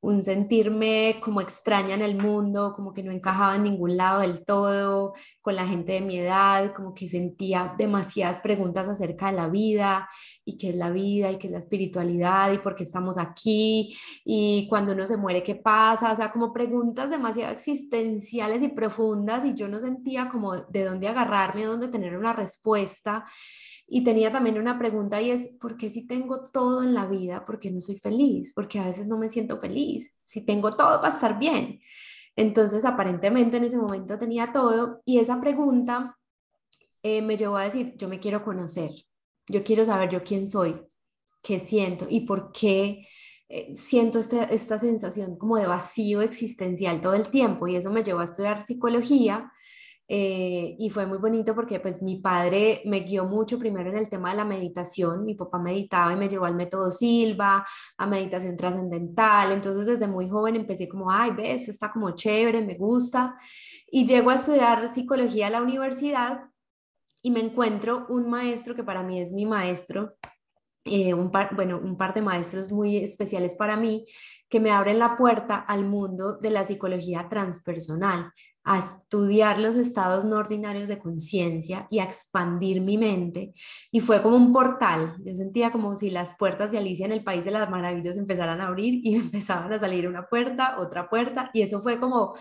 un 0.04 0.22
sentirme 0.22 1.16
como 1.22 1.40
extraña 1.40 1.94
en 1.94 2.02
el 2.02 2.16
mundo, 2.16 2.74
como 2.74 2.92
que 2.92 3.02
no 3.02 3.10
encajaba 3.10 3.56
en 3.56 3.62
ningún 3.62 3.96
lado 3.96 4.20
del 4.20 4.44
todo, 4.44 5.14
con 5.40 5.56
la 5.56 5.66
gente 5.66 5.94
de 5.94 6.02
mi 6.02 6.18
edad, 6.18 6.74
como 6.74 6.92
que 6.92 7.08
sentía 7.08 7.74
demasiadas 7.78 8.40
preguntas 8.40 8.86
acerca 8.86 9.28
de 9.28 9.32
la 9.32 9.48
vida 9.48 10.06
y 10.44 10.58
qué 10.58 10.70
es 10.70 10.76
la 10.76 10.90
vida 10.90 11.32
y 11.32 11.38
qué 11.38 11.46
es 11.46 11.52
la 11.54 11.58
espiritualidad 11.58 12.52
y 12.52 12.58
por 12.58 12.74
qué 12.74 12.82
estamos 12.84 13.16
aquí 13.16 13.96
y 14.26 14.66
cuando 14.68 14.92
uno 14.92 15.06
se 15.06 15.16
muere, 15.16 15.42
qué 15.42 15.54
pasa, 15.54 16.12
o 16.12 16.16
sea, 16.16 16.30
como 16.30 16.52
preguntas 16.52 17.08
demasiado 17.08 17.50
existenciales 17.52 18.62
y 18.62 18.68
profundas 18.68 19.46
y 19.46 19.54
yo 19.54 19.68
no 19.68 19.80
sentía 19.80 20.28
como 20.28 20.54
de 20.54 20.84
dónde 20.84 21.08
agarrarme, 21.08 21.64
dónde 21.64 21.88
tener 21.88 22.16
una 22.18 22.34
respuesta. 22.34 23.24
Y 23.86 24.02
tenía 24.02 24.32
también 24.32 24.58
una 24.58 24.78
pregunta 24.78 25.20
y 25.20 25.30
es, 25.30 25.48
¿por 25.60 25.76
qué 25.76 25.90
si 25.90 26.06
tengo 26.06 26.42
todo 26.42 26.82
en 26.82 26.94
la 26.94 27.06
vida, 27.06 27.44
por 27.44 27.60
qué 27.60 27.70
no 27.70 27.80
soy 27.80 27.96
feliz? 27.96 28.52
Porque 28.54 28.78
a 28.78 28.86
veces 28.86 29.06
no 29.06 29.18
me 29.18 29.28
siento 29.28 29.60
feliz. 29.60 30.16
Si 30.24 30.44
tengo 30.44 30.70
todo 30.70 31.00
para 31.00 31.14
estar 31.14 31.38
bien. 31.38 31.80
Entonces, 32.36 32.84
aparentemente 32.84 33.58
en 33.58 33.64
ese 33.64 33.76
momento 33.76 34.18
tenía 34.18 34.52
todo 34.52 35.02
y 35.04 35.18
esa 35.18 35.40
pregunta 35.40 36.18
eh, 37.02 37.22
me 37.22 37.36
llevó 37.36 37.56
a 37.56 37.64
decir, 37.64 37.94
yo 37.96 38.08
me 38.08 38.18
quiero 38.18 38.42
conocer, 38.42 38.90
yo 39.46 39.62
quiero 39.62 39.84
saber 39.84 40.10
yo 40.10 40.24
quién 40.24 40.48
soy, 40.48 40.80
qué 41.42 41.60
siento 41.60 42.06
y 42.08 42.20
por 42.20 42.50
qué 42.50 43.06
eh, 43.48 43.74
siento 43.74 44.18
este, 44.18 44.52
esta 44.52 44.78
sensación 44.78 45.36
como 45.36 45.58
de 45.58 45.66
vacío 45.66 46.22
existencial 46.22 47.00
todo 47.02 47.14
el 47.14 47.28
tiempo 47.28 47.68
y 47.68 47.76
eso 47.76 47.92
me 47.92 48.02
llevó 48.02 48.20
a 48.20 48.24
estudiar 48.24 48.66
psicología 48.66 49.52
eh, 50.06 50.76
y 50.78 50.90
fue 50.90 51.06
muy 51.06 51.18
bonito 51.18 51.54
porque 51.54 51.80
pues 51.80 52.02
mi 52.02 52.16
padre 52.16 52.82
me 52.84 53.00
guió 53.00 53.24
mucho 53.24 53.58
primero 53.58 53.90
en 53.90 53.96
el 53.96 54.10
tema 54.10 54.30
de 54.30 54.36
la 54.36 54.44
meditación, 54.44 55.24
mi 55.24 55.34
papá 55.34 55.58
meditaba 55.58 56.12
y 56.12 56.16
me 56.16 56.28
llevó 56.28 56.44
al 56.44 56.54
método 56.54 56.90
Silva, 56.90 57.64
a 57.96 58.06
meditación 58.06 58.56
trascendental, 58.56 59.52
entonces 59.52 59.86
desde 59.86 60.06
muy 60.06 60.28
joven 60.28 60.56
empecé 60.56 60.88
como, 60.88 61.10
ay, 61.10 61.30
ve, 61.30 61.54
esto 61.54 61.70
está 61.70 61.90
como 61.90 62.10
chévere, 62.14 62.60
me 62.60 62.74
gusta, 62.74 63.36
y 63.90 64.04
llego 64.04 64.30
a 64.30 64.34
estudiar 64.34 64.92
psicología 64.92 65.46
a 65.46 65.50
la 65.50 65.62
universidad 65.62 66.40
y 67.22 67.30
me 67.30 67.40
encuentro 67.40 68.06
un 68.10 68.28
maestro 68.28 68.74
que 68.74 68.84
para 68.84 69.02
mí 69.02 69.20
es 69.20 69.32
mi 69.32 69.46
maestro, 69.46 70.16
eh, 70.84 71.14
un, 71.14 71.30
par, 71.30 71.54
bueno, 71.54 71.80
un 71.82 71.96
par 71.96 72.12
de 72.14 72.22
maestros 72.22 72.70
muy 72.70 72.96
especiales 72.98 73.54
para 73.54 73.76
mí 73.76 74.04
que 74.48 74.60
me 74.60 74.70
abren 74.70 74.98
la 74.98 75.16
puerta 75.16 75.56
al 75.56 75.84
mundo 75.84 76.36
de 76.38 76.50
la 76.50 76.64
psicología 76.66 77.28
transpersonal, 77.28 78.30
a 78.64 78.78
estudiar 78.78 79.58
los 79.58 79.76
estados 79.76 80.24
no 80.24 80.36
ordinarios 80.36 80.88
de 80.88 80.98
conciencia 80.98 81.86
y 81.90 81.98
a 81.98 82.04
expandir 82.04 82.80
mi 82.80 82.96
mente. 82.96 83.52
Y 83.90 84.00
fue 84.00 84.22
como 84.22 84.36
un 84.36 84.52
portal. 84.52 85.16
Yo 85.24 85.34
sentía 85.34 85.70
como 85.70 85.96
si 85.96 86.10
las 86.10 86.36
puertas 86.38 86.72
de 86.72 86.78
Alicia 86.78 87.04
en 87.04 87.12
el 87.12 87.22
País 87.22 87.44
de 87.44 87.50
las 87.50 87.68
Maravillas 87.68 88.16
empezaran 88.16 88.60
a 88.60 88.68
abrir 88.68 89.00
y 89.04 89.14
empezaban 89.16 89.72
a 89.72 89.78
salir 89.78 90.08
una 90.08 90.26
puerta, 90.26 90.76
otra 90.78 91.10
puerta. 91.10 91.50
Y 91.52 91.62
eso 91.62 91.80
fue 91.80 92.00
como 92.00 92.34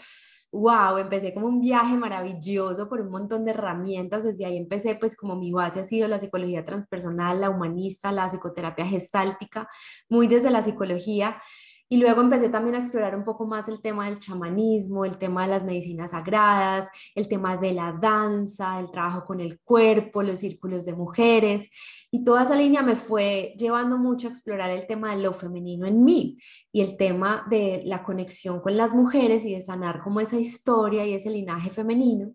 wow, 0.54 0.98
empecé 1.00 1.34
como 1.34 1.48
un 1.48 1.60
viaje 1.60 1.98
maravilloso 1.98 2.88
por 2.88 3.02
un 3.02 3.10
montón 3.10 3.44
de 3.44 3.52
herramientas. 3.52 4.24
Desde 4.24 4.46
ahí 4.46 4.56
empecé, 4.56 4.96
pues 4.96 5.16
como 5.16 5.36
mi 5.36 5.52
base 5.52 5.80
ha 5.80 5.84
sido 5.84 6.08
la 6.08 6.20
psicología 6.20 6.64
transpersonal, 6.64 7.42
la 7.42 7.50
humanista, 7.50 8.12
la 8.12 8.30
psicoterapia 8.30 8.86
gestáltica, 8.86 9.68
muy 10.10 10.28
desde 10.28 10.52
la 10.52 10.62
psicología. 10.62 11.42
Y 11.90 11.98
luego 11.98 12.22
empecé 12.22 12.50
también 12.50 12.76
a 12.76 12.80
explorar 12.80 13.16
un 13.16 13.24
poco 13.24 13.46
más 13.46 13.68
el 13.68 13.82
tema 13.82 14.06
del 14.06 14.18
chamanismo, 14.18 15.06
el 15.06 15.18
tema 15.18 15.44
de 15.44 15.50
las 15.50 15.64
medicinas 15.64 16.12
sagradas, 16.12 16.88
el 17.14 17.28
tema 17.28 17.58
de 17.58 17.74
la 17.74 17.92
danza, 17.92 18.80
el 18.80 18.90
trabajo 18.90 19.26
con 19.26 19.40
el 19.40 19.60
cuerpo, 19.60 20.24
los 20.24 20.40
círculos 20.40 20.86
de 20.86 20.94
mujeres. 20.94 21.70
Y 22.10 22.24
toda 22.24 22.44
esa 22.44 22.56
línea 22.56 22.84
me 22.84 22.96
fue 22.96 23.54
llevando 23.58 23.98
mucho 23.98 24.28
a 24.28 24.32
explorar 24.32 24.70
el 24.72 24.86
tema 24.86 25.16
de 25.16 25.22
lo 25.22 25.34
femenino 25.34 25.86
en 25.86 26.04
mí 26.04 26.38
y 26.72 26.82
el 26.82 26.98
tema 26.98 27.46
de 27.50 27.82
la 27.86 28.04
conexión 28.04 28.60
con 28.60 28.78
las 28.78 28.94
mujeres 28.94 29.46
y 29.46 29.54
de 29.54 29.62
sanar 29.62 30.02
como 30.02 30.20
esa 30.20 30.38
historia 30.38 31.06
y 31.06 31.14
ese 31.14 31.30
linaje 31.30 31.70
femenino. 31.70 32.34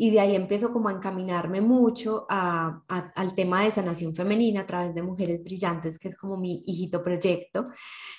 Y 0.00 0.10
de 0.10 0.20
ahí 0.20 0.36
empiezo 0.36 0.72
como 0.72 0.88
a 0.88 0.92
encaminarme 0.92 1.60
mucho 1.60 2.24
al 2.28 3.34
tema 3.34 3.64
de 3.64 3.72
sanación 3.72 4.14
femenina 4.14 4.60
a 4.60 4.66
través 4.66 4.94
de 4.94 5.02
Mujeres 5.02 5.42
Brillantes, 5.42 5.98
que 5.98 6.06
es 6.06 6.16
como 6.16 6.36
mi 6.36 6.62
hijito 6.66 7.02
proyecto. 7.02 7.66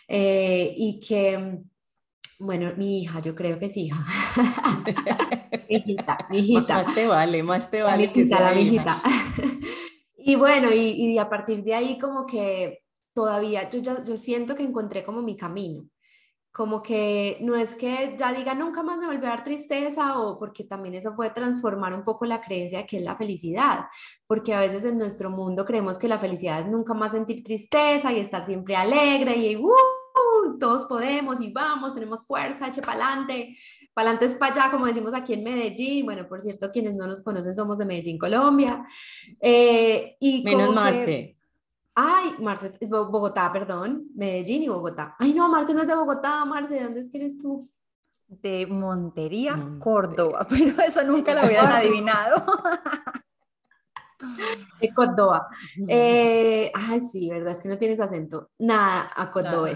Eh, 0.06 0.74
y 0.76 1.00
que, 1.00 1.62
bueno, 2.38 2.74
mi 2.76 3.02
hija, 3.02 3.22
yo 3.22 3.34
creo 3.34 3.58
que 3.58 3.68
es 3.68 3.78
hija. 3.78 4.06
mi 5.70 5.78
hijita, 5.78 6.18
mi 6.30 6.40
hijita. 6.40 6.84
Más 6.84 6.94
te 6.94 7.08
vale, 7.08 7.44
más 7.44 7.72
te 7.72 7.82
vale. 7.82 8.10
que 8.10 8.28
sea 8.28 8.42
la 8.42 8.60
hijita. 8.60 9.02
y 10.18 10.36
bueno, 10.36 10.74
y, 10.74 11.14
y, 11.14 11.18
a 11.18 11.30
partir 11.30 11.64
de 11.64 11.76
ahí 11.76 11.98
como 11.98 12.26
que 12.26 12.84
todavía 13.14 13.70
yo, 13.70 13.80
yo, 13.80 14.04
yo 14.04 14.18
siento 14.18 14.54
que 14.54 14.64
encontré 14.64 15.06
como 15.06 15.22
mi 15.22 15.38
camino 15.38 15.88
como 16.52 16.82
que 16.82 17.38
no 17.42 17.56
es 17.56 17.76
que 17.76 18.16
ya 18.18 18.34
diga 18.34 18.56
nunca 18.56 18.82
más 18.84 18.98
me 18.98 19.06
volvió 19.06 19.28
a 19.28 19.32
dar 19.32 19.44
tristeza 19.44 20.20
o 20.20 20.40
porque 20.40 20.64
también 20.64 20.96
eso 20.96 21.14
fue 21.16 21.30
transformar 21.30 21.94
un 21.94 22.04
poco 22.04 22.26
la 22.26 22.42
creencia 22.42 22.80
de 22.80 22.86
que 22.86 22.98
es 22.98 23.04
la 23.04 23.16
felicidad, 23.16 23.86
porque 24.28 24.54
a 24.54 24.60
veces 24.60 24.84
en 24.86 24.98
nuestro 24.98 25.30
mundo 25.30 25.64
creemos 25.66 25.98
que 25.98 26.08
la 26.08 26.20
felicidad 26.20 26.62
es 26.62 26.68
nunca 26.68 26.94
más 26.94 27.12
sentir 27.12 27.44
tristeza 27.44 28.12
y 28.12 28.20
estar 28.20 28.46
siempre 28.46 28.76
alegre 28.76 29.36
y 29.36 29.56
uh, 29.56 29.70
todos 30.60 30.86
podemos 30.86 31.40
y 31.42 31.52
vamos, 31.52 31.94
tenemos 31.94 32.26
fuerza, 32.26 32.68
eche 32.68 32.82
para 32.82 33.06
adelante, 33.06 33.56
para 33.94 34.10
adelante 34.10 34.34
es 34.34 34.40
para 34.40 34.54
allá, 34.54 34.72
como 34.72 34.86
decimos 34.86 35.14
aquí 35.14 35.34
en 35.34 35.44
Medellín, 35.44 36.06
bueno, 36.06 36.28
por 36.28 36.42
cierto, 36.42 36.70
quienes 36.70 36.96
no 36.96 37.08
nos 37.08 37.22
conocen 37.22 37.56
somos 37.56 37.78
de 37.78 37.86
Medellín, 37.86 38.18
Colombia. 38.18 38.86
Eh, 39.40 40.18
y 40.20 40.44
Menos 40.44 40.74
Marce. 40.74 41.39
Ay, 42.02 42.36
Marce, 42.40 42.72
es 42.80 42.90
Bogotá, 42.90 43.52
perdón, 43.52 44.08
Medellín 44.16 44.64
y 44.64 44.70
Bogotá. 44.70 45.18
Ay, 45.20 45.34
no, 45.34 45.50
Marce 45.50 45.74
no 45.74 45.82
es 45.82 45.88
de 45.88 45.96
Bogotá, 45.96 46.46
Marce, 46.46 46.76
¿de 46.76 46.84
dónde 46.84 47.02
es 47.02 47.10
que 47.10 47.18
eres 47.18 47.38
tú? 47.38 47.70
De 48.26 48.66
Montería, 48.68 49.78
Córdoba, 49.80 50.48
pero 50.50 50.82
eso 50.82 51.04
nunca 51.04 51.34
lo 51.34 51.46
hubieran 51.46 51.74
adivinado. 51.74 52.42
De 54.80 54.94
Córdoba. 54.94 55.50
Eh, 55.90 56.72
ay, 56.74 57.02
sí, 57.02 57.30
verdad, 57.30 57.52
es 57.52 57.60
que 57.60 57.68
no 57.68 57.78
tienes 57.78 58.00
acento. 58.00 58.52
Nada, 58.60 59.12
a 59.14 59.30
Córdoba. 59.30 59.70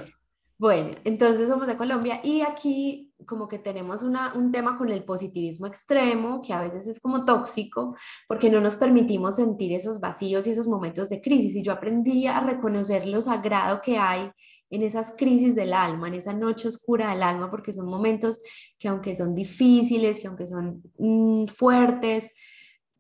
Bueno, 0.58 0.96
entonces 1.04 1.50
somos 1.50 1.68
de 1.68 1.76
Colombia 1.76 2.22
y 2.24 2.40
aquí 2.40 3.13
como 3.26 3.48
que 3.48 3.60
tenemos 3.60 4.04
una, 4.04 4.34
un 4.34 4.52
tema 4.52 4.78
con 4.78 4.90
el 4.90 5.04
positivismo 5.04 5.68
extremo, 5.68 6.42
que 6.42 6.54
a 6.54 6.62
veces 6.62 6.88
es 6.88 7.00
como 7.00 7.26
tóxico, 7.26 7.96
porque 8.28 8.50
no 8.50 8.62
nos 8.62 8.76
permitimos 8.76 9.36
sentir 9.36 9.74
esos 9.74 10.00
vacíos 10.00 10.48
y 10.48 10.52
esos 10.52 10.68
momentos 10.68 11.10
de 11.10 11.22
crisis. 11.22 11.56
Y 11.56 11.64
yo 11.64 11.72
aprendí 11.72 12.28
a 12.28 12.40
reconocer 12.40 13.08
lo 13.08 13.22
sagrado 13.22 13.82
que 13.82 13.98
hay 13.98 14.32
en 14.70 14.82
esas 14.82 15.14
crisis 15.18 15.56
del 15.56 15.74
alma, 15.74 16.08
en 16.08 16.16
esa 16.16 16.34
noche 16.34 16.68
oscura 16.68 17.12
del 17.12 17.22
alma, 17.22 17.52
porque 17.52 17.72
son 17.72 17.86
momentos 17.86 18.42
que 18.80 18.88
aunque 18.88 19.16
son 19.16 19.36
difíciles, 19.36 20.20
que 20.20 20.28
aunque 20.28 20.48
son 20.48 20.82
mm, 20.98 21.46
fuertes, 21.46 22.32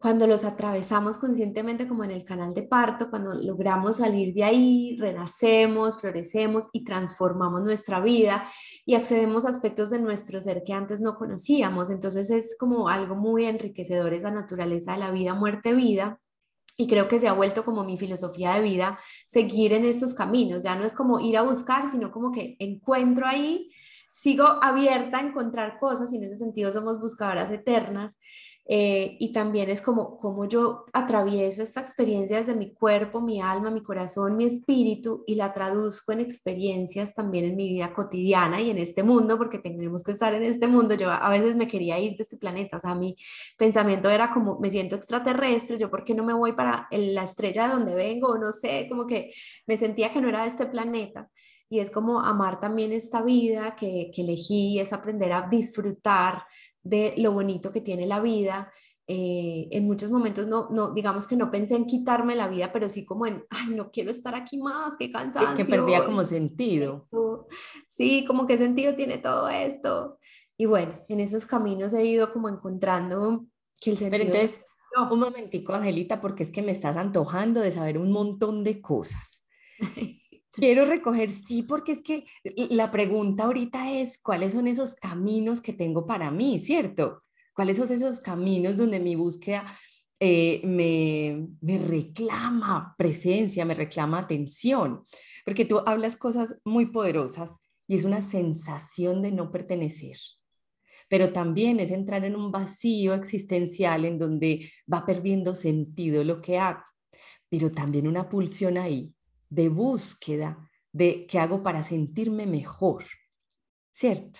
cuando 0.03 0.27
los 0.27 0.43
atravesamos 0.43 1.17
conscientemente 1.17 1.87
como 1.87 2.03
en 2.03 2.11
el 2.11 2.25
canal 2.25 2.53
de 2.53 2.63
parto, 2.63 3.09
cuando 3.09 3.35
logramos 3.35 3.95
salir 3.95 4.33
de 4.33 4.43
ahí, 4.43 4.97
renacemos, 4.99 6.01
florecemos 6.01 6.67
y 6.73 6.83
transformamos 6.83 7.61
nuestra 7.61 8.01
vida 8.01 8.45
y 8.85 8.95
accedemos 8.95 9.45
a 9.45 9.49
aspectos 9.51 9.89
de 9.89 10.01
nuestro 10.01 10.41
ser 10.41 10.63
que 10.65 10.73
antes 10.73 10.99
no 10.99 11.15
conocíamos. 11.15 11.89
Entonces 11.89 12.31
es 12.31 12.57
como 12.59 12.89
algo 12.89 13.15
muy 13.15 13.45
enriquecedor 13.45 14.13
esa 14.13 14.29
naturaleza 14.29 14.91
de 14.91 14.97
la 14.97 15.11
vida, 15.11 15.35
muerte, 15.35 15.71
vida. 15.71 16.19
Y 16.75 16.87
creo 16.87 17.07
que 17.07 17.21
se 17.21 17.29
ha 17.29 17.33
vuelto 17.33 17.63
como 17.63 17.85
mi 17.85 17.95
filosofía 17.95 18.55
de 18.55 18.61
vida, 18.61 18.99
seguir 19.25 19.71
en 19.71 19.85
estos 19.85 20.13
caminos. 20.13 20.63
Ya 20.63 20.75
no 20.75 20.83
es 20.83 20.93
como 20.93 21.21
ir 21.21 21.37
a 21.37 21.43
buscar, 21.43 21.89
sino 21.89 22.11
como 22.11 22.33
que 22.33 22.57
encuentro 22.59 23.25
ahí, 23.25 23.71
sigo 24.11 24.43
abierta 24.61 25.19
a 25.19 25.21
encontrar 25.21 25.79
cosas 25.79 26.11
y 26.11 26.17
en 26.17 26.25
ese 26.25 26.35
sentido 26.35 26.73
somos 26.73 26.99
buscadoras 26.99 27.49
eternas. 27.51 28.17
Eh, 28.65 29.17
y 29.19 29.33
también 29.33 29.69
es 29.69 29.81
como, 29.81 30.17
como 30.17 30.45
yo 30.45 30.85
atravieso 30.93 31.61
esta 31.61 31.81
experiencia 31.81 32.37
desde 32.37 32.55
mi 32.55 32.73
cuerpo, 32.73 33.19
mi 33.19 33.41
alma, 33.41 33.69
mi 33.69 33.83
corazón, 33.83 34.37
mi 34.37 34.45
espíritu 34.45 35.23
y 35.27 35.35
la 35.35 35.51
traduzco 35.51 36.13
en 36.13 36.21
experiencias 36.21 37.13
también 37.13 37.43
en 37.43 37.57
mi 37.57 37.67
vida 37.67 37.93
cotidiana 37.93 38.61
y 38.61 38.69
en 38.69 38.77
este 38.77 39.03
mundo, 39.03 39.37
porque 39.37 39.59
tenemos 39.59 40.01
que 40.03 40.13
estar 40.13 40.33
en 40.33 40.43
este 40.43 40.67
mundo. 40.67 40.95
Yo 40.95 41.11
a 41.11 41.29
veces 41.29 41.57
me 41.57 41.67
quería 41.67 41.99
ir 41.99 42.15
de 42.15 42.23
este 42.23 42.37
planeta, 42.37 42.77
o 42.77 42.79
sea, 42.79 42.95
mi 42.95 43.15
pensamiento 43.57 44.09
era 44.09 44.31
como, 44.33 44.59
me 44.59 44.71
siento 44.71 44.95
extraterrestre, 44.95 45.77
yo 45.77 45.89
por 45.89 46.05
qué 46.05 46.13
no 46.13 46.23
me 46.23 46.33
voy 46.33 46.53
para 46.53 46.87
la 46.91 47.23
estrella 47.23 47.67
de 47.67 47.73
donde 47.73 47.95
vengo, 47.95 48.37
no 48.37 48.53
sé, 48.53 48.87
como 48.89 49.05
que 49.05 49.31
me 49.67 49.75
sentía 49.75 50.13
que 50.13 50.21
no 50.21 50.29
era 50.29 50.43
de 50.43 50.49
este 50.49 50.65
planeta 50.67 51.29
y 51.73 51.79
es 51.79 51.89
como 51.89 52.19
amar 52.19 52.59
también 52.59 52.91
esta 52.91 53.23
vida 53.23 53.75
que, 53.75 54.11
elegí, 54.15 54.79
es 54.79 54.93
aprender 54.93 55.31
a 55.31 55.47
disfrutar 55.49 56.45
de 56.83 57.13
lo 57.17 57.31
bonito 57.31 57.71
que 57.71 57.81
tiene 57.81 58.05
la 58.05 58.19
vida. 58.19 58.71
Eh, 59.05 59.67
en 59.71 59.85
muchos 59.85 60.09
momentos 60.11 60.47
no, 60.47 60.69
no, 60.69 60.93
digamos 60.93 61.27
que 61.27 61.35
no 61.35 61.51
pensé 61.51 61.75
en 61.75 61.85
quitarme 61.85 62.35
la 62.35 62.47
vida, 62.47 62.71
pero 62.71 62.87
sí 62.87 63.03
como 63.03 63.25
en, 63.25 63.43
ay, 63.49 63.67
no 63.75 63.91
quiero 63.91 64.11
estar 64.11 64.33
aquí 64.35 64.57
más, 64.57 64.95
qué 64.97 65.11
cansado. 65.11 65.57
Que 65.57 65.65
perdía 65.65 66.05
como 66.05 66.23
sentido. 66.23 67.07
Sí, 67.89 68.23
como 68.25 68.47
qué 68.47 68.57
sentido 68.57 68.95
tiene 68.95 69.17
todo 69.17 69.49
esto. 69.49 70.19
Y 70.57 70.65
bueno, 70.65 71.03
en 71.09 71.19
esos 71.19 71.45
caminos 71.45 71.93
he 71.93 72.05
ido 72.05 72.31
como 72.31 72.47
encontrando 72.47 73.45
que 73.79 73.89
el 73.91 73.97
sentido... 73.97 74.19
Pero 74.19 74.23
entonces, 74.23 74.65
un 75.11 75.19
momentico, 75.19 75.73
Angelita, 75.73 76.21
porque 76.21 76.43
es 76.43 76.51
que 76.51 76.61
me 76.61 76.71
estás 76.71 76.95
antojando 76.97 77.61
de 77.61 77.71
saber 77.71 77.97
un 77.97 78.11
montón 78.11 78.63
de 78.63 78.81
cosas. 78.81 79.43
Quiero 80.53 80.85
recoger, 80.85 81.31
sí, 81.31 81.63
porque 81.63 81.93
es 81.93 82.03
que 82.03 82.25
la 82.69 82.91
pregunta 82.91 83.45
ahorita 83.45 83.91
es, 83.91 84.19
¿cuáles 84.21 84.53
son 84.53 84.67
esos 84.67 84.93
caminos 84.93 85.61
que 85.61 85.73
tengo 85.73 86.05
para 86.05 86.29
mí, 86.29 86.59
cierto? 86.59 87.23
¿Cuáles 87.55 87.77
son 87.77 87.91
esos 87.91 88.19
caminos 88.19 88.77
donde 88.77 88.99
mi 88.99 89.15
búsqueda 89.15 89.65
eh, 90.19 90.61
me, 90.63 91.47
me 91.59 91.79
reclama 91.79 92.93
presencia, 92.99 93.65
me 93.65 93.73
reclama 93.73 94.19
atención? 94.19 95.03
Porque 95.43 95.65
tú 95.65 95.81
hablas 95.87 96.15
cosas 96.15 96.59
muy 96.63 96.85
poderosas 96.85 97.57
y 97.87 97.95
es 97.95 98.03
una 98.03 98.21
sensación 98.21 99.23
de 99.23 99.31
no 99.31 99.51
pertenecer 99.51 100.17
pero 101.09 101.31
también 101.31 101.79
es 101.79 101.91
entrar 101.91 102.25
en 102.25 102.35
un 102.35 102.51
vacío 102.51 103.13
existencial 103.13 104.05
en 104.05 104.17
donde 104.17 104.71
va 104.91 105.05
perdiendo 105.05 105.53
sentido 105.53 106.23
lo 106.23 106.41
que 106.41 106.57
hago, 106.57 106.81
pero 107.49 107.69
también 107.71 108.07
una 108.07 108.29
pulsión 108.29 108.79
ahí 108.79 109.13
de 109.53 109.69
búsqueda 109.69 110.69
de 110.91 111.25
qué 111.27 111.39
hago 111.39 111.61
para 111.63 111.83
sentirme 111.83 112.45
mejor, 112.45 113.05
¿cierto? 113.91 114.39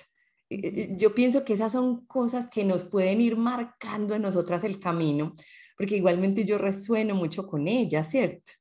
Yo 0.50 1.16
pienso 1.16 1.44
que 1.44 1.54
esas 1.54 1.72
son 1.72 2.06
cosas 2.06 2.48
que 2.48 2.64
nos 2.64 2.84
pueden 2.84 3.22
ir 3.22 3.38
marcando 3.38 4.14
en 4.14 4.22
nosotras 4.22 4.64
el 4.64 4.80
camino, 4.80 5.34
porque 5.78 5.98
igualmente 5.98 6.46
yo 6.46 6.58
resueno 6.58 7.16
mucho 7.16 7.48
con 7.48 7.68
ellas, 7.68 8.10
¿cierto? 8.10 8.52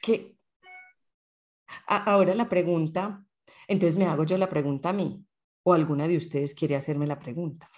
que, 0.00 0.36
ahora 1.86 2.34
la 2.34 2.48
pregunta, 2.48 3.24
entonces 3.66 3.98
me 3.98 4.06
hago 4.06 4.24
yo 4.24 4.38
la 4.38 4.48
pregunta 4.48 4.90
a 4.90 4.92
mí, 4.92 5.24
o 5.64 5.72
alguna 5.72 6.08
de 6.08 6.16
ustedes 6.16 6.54
quiere 6.54 6.76
hacerme 6.76 7.06
la 7.06 7.18
pregunta. 7.18 7.68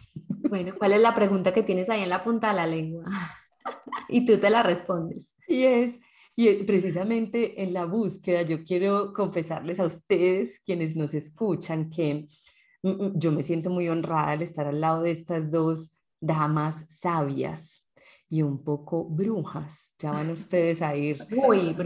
Bueno, 0.48 0.74
¿cuál 0.78 0.92
es 0.92 1.00
la 1.00 1.14
pregunta 1.14 1.52
que 1.52 1.62
tienes 1.62 1.88
ahí 1.90 2.02
en 2.02 2.08
la 2.08 2.22
punta 2.22 2.48
de 2.48 2.54
la 2.54 2.66
lengua? 2.66 3.04
y 4.08 4.24
tú 4.24 4.38
te 4.38 4.50
la 4.50 4.62
respondes. 4.62 5.34
Y 5.46 5.64
es, 5.64 5.98
y 6.36 6.48
eh, 6.48 6.64
precisamente 6.66 7.62
en 7.62 7.72
la 7.72 7.84
búsqueda 7.84 8.42
yo 8.42 8.64
quiero 8.64 9.12
confesarles 9.12 9.78
a 9.78 9.86
ustedes, 9.86 10.60
quienes 10.64 10.96
nos 10.96 11.14
escuchan, 11.14 11.90
que 11.90 12.26
mm, 12.82 12.88
mm, 12.88 13.12
yo 13.18 13.32
me 13.32 13.42
siento 13.42 13.70
muy 13.70 13.88
honrada 13.88 14.32
al 14.32 14.42
estar 14.42 14.66
al 14.66 14.80
lado 14.80 15.02
de 15.02 15.12
estas 15.12 15.50
dos 15.50 15.96
damas 16.20 16.86
sabias. 16.88 17.80
y 18.28 18.42
un 18.42 18.64
poco 18.64 19.04
brujas. 19.04 19.94
Ya 19.98 20.10
van 20.10 20.30
ustedes 20.32 20.82
a 20.82 20.96
ir 20.96 21.24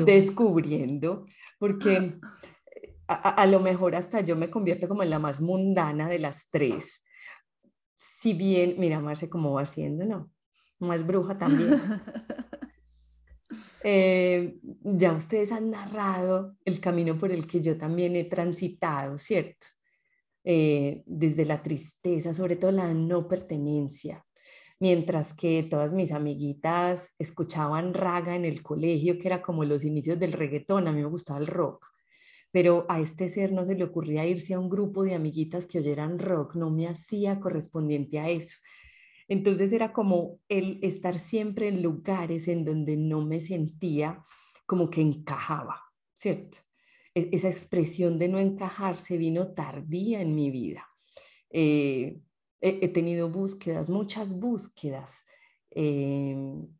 descubriendo, 0.05 1.27
porque 1.59 2.15
a, 3.09 3.47
lo 3.47 3.61
mejor 3.61 3.95
hasta 3.95 4.21
yo 4.21 4.37
me 4.37 4.49
convierto 4.49 4.89
como 4.89 5.03
en 5.03 5.11
la 5.11 5.19
más 5.19 5.41
mundana 5.41 6.09
de 6.09 6.19
las 6.19 6.49
tres. 6.51 7.03
Si 7.97 8.33
bien, 8.33 8.77
mira, 8.79 9.01
Marce, 9.01 9.29
cómo 9.29 9.53
va 9.53 9.63
haciendo, 9.63 10.05
¿no? 10.05 10.31
Más 10.79 11.07
bruja 11.07 11.37
también. 11.37 11.71
Eh, 13.83 14.59
ya 14.83 15.13
ustedes 15.13 15.53
han 15.53 15.71
narrado 15.71 16.57
el 16.65 16.81
camino 16.81 17.19
por 17.19 17.33
el 17.33 17.47
que 17.47 17.61
yo 17.61 17.79
también 17.79 18.17
he 18.17 18.25
transitado, 18.25 19.19
¿cierto? 19.19 19.67
Eh, 20.45 21.03
desde 21.07 21.45
la 21.45 21.63
tristeza, 21.63 22.35
sobre 22.35 22.57
todo 22.57 22.73
la 22.73 22.93
no 22.95 23.29
pertenencia, 23.29 24.25
mientras 24.81 25.35
que 25.35 25.63
todas 25.63 25.95
mis 25.95 26.13
amiguitas 26.13 27.11
escuchaban 27.19 27.95
raga 27.95 28.37
en 28.37 28.45
el 28.45 28.63
colegio, 28.63 29.19
que 29.19 29.29
era 29.29 29.43
como 29.43 29.65
los 29.65 29.85
inicios 29.85 30.19
del 30.19 30.33
reggaetón, 30.33 30.89
a 30.89 30.93
mí 30.93 31.03
me 31.03 31.09
gustaba 31.09 31.41
el 31.41 31.47
rock, 31.47 31.87
pero 32.51 32.87
a 32.89 33.01
este 33.01 33.29
ser 33.29 33.53
no 33.53 33.65
se 33.65 33.75
le 33.75 33.85
ocurría 33.85 34.27
irse 34.27 34.55
a 34.55 34.61
un 34.61 34.71
grupo 34.71 35.05
de 35.05 35.15
amiguitas 35.15 35.67
que 35.67 35.79
oyeran 35.81 36.19
rock, 36.19 36.55
no 36.55 36.71
me 36.71 36.89
hacía 36.89 37.41
correspondiente 37.41 38.19
a 38.19 38.31
eso. 38.31 38.59
Entonces 39.29 39.73
era 39.73 39.93
como 39.93 40.41
el 40.49 40.79
estar 40.83 41.19
siempre 41.19 41.69
en 41.69 41.83
lugares 41.83 42.49
en 42.49 42.65
donde 42.65 42.97
no 42.97 43.25
me 43.25 43.41
sentía 43.41 44.23
como 44.67 44.91
que 44.91 45.03
encajaba, 45.03 45.83
¿cierto? 46.15 46.59
E-, 47.15 47.29
esa 47.33 47.49
expresión 47.49 48.19
de 48.19 48.29
no 48.29 48.39
encajarse 48.39 49.19
vino 49.19 49.53
tardía 49.53 50.21
en 50.23 50.35
mi 50.35 50.51
vida. 50.51 50.87
Eh, 51.51 52.21
he, 52.61 52.89
tenido 52.89 53.31
búsquedas, 53.31 53.89
muchas 53.89 54.35
búsquedas, 54.39 55.23
eh, 55.71 56.37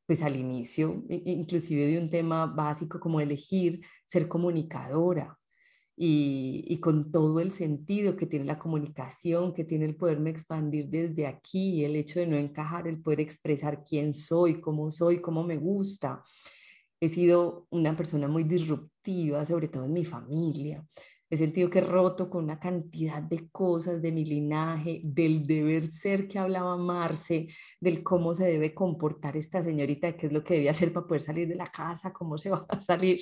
pues 0.07 0.23
al 0.23 0.37
inicio, 0.37 1.05
inclusive 1.09 1.87
de 1.87 1.99
un 1.99 2.11
tema 2.11 2.47
básico 2.47 2.99
como 2.99 3.21
elegir 3.21 3.81
ser 4.07 4.27
comunicadora, 4.27 5.38
y, 6.01 6.79
con 6.81 7.11
todo 7.11 7.41
el 7.41 7.51
sentido 7.51 8.15
que 8.15 8.27
tiene 8.27 8.45
la 8.45 8.59
comunicación, 8.59 9.53
que 9.53 9.65
tiene 9.65 9.85
el 9.85 9.97
poderme 9.97 10.31
expandir 10.31 10.89
desde 10.89 11.27
aquí, 11.27 11.85
el 11.85 11.97
hecho 11.97 12.21
de 12.21 12.27
no 12.29 12.37
encajar, 12.37 12.87
el 12.87 13.03
poder 13.03 13.21
expresar 13.21 13.83
quién 13.85 14.13
soy, 14.13 14.61
cómo 14.61 14.93
soy, 14.93 15.21
cómo 15.21 15.43
me 15.43 15.57
gusta. 15.57 16.23
He 17.01 17.09
sido 17.09 17.67
una 17.71 17.97
persona 17.97 18.29
muy 18.29 18.45
disruptiva, 18.45 19.45
sobre 19.45 19.67
todo 19.67 19.87
en 19.87 19.93
mi 19.93 20.05
familia. 20.05 20.87
He 21.31 21.37
sentido 21.37 21.69
que 21.69 21.81
he 21.81 21.83
roto 21.83 22.31
con 22.31 22.45
una 22.45 22.59
cantidad 22.59 23.23
de 23.23 23.49
cosas 23.51 24.01
de 24.01 24.13
mi 24.13 24.25
linaje, 24.25 25.03
del 25.05 25.47
deber 25.47 25.87
ser 25.87 26.27
que 26.27 26.39
hablaba 26.39 26.77
Marce, 26.77 27.49
del 27.81 28.03
cómo 28.03 28.35
se 28.35 28.47
debe 28.47 28.75
comportar 28.75 29.37
esta 29.37 29.63
señorita, 29.63 30.17
qué 30.17 30.27
es 30.29 30.33
lo 30.33 30.43
que 30.43 30.55
debía 30.55 30.71
hacer 30.71 30.93
para 30.93 31.07
poder 31.07 31.23
salir 31.23 31.47
de 31.47 31.57
la 31.57 31.71
casa, 31.71 32.13
cómo 32.13 32.39
se 32.39 32.51
va 32.51 32.65
a 32.69 32.81
salir 32.81 33.21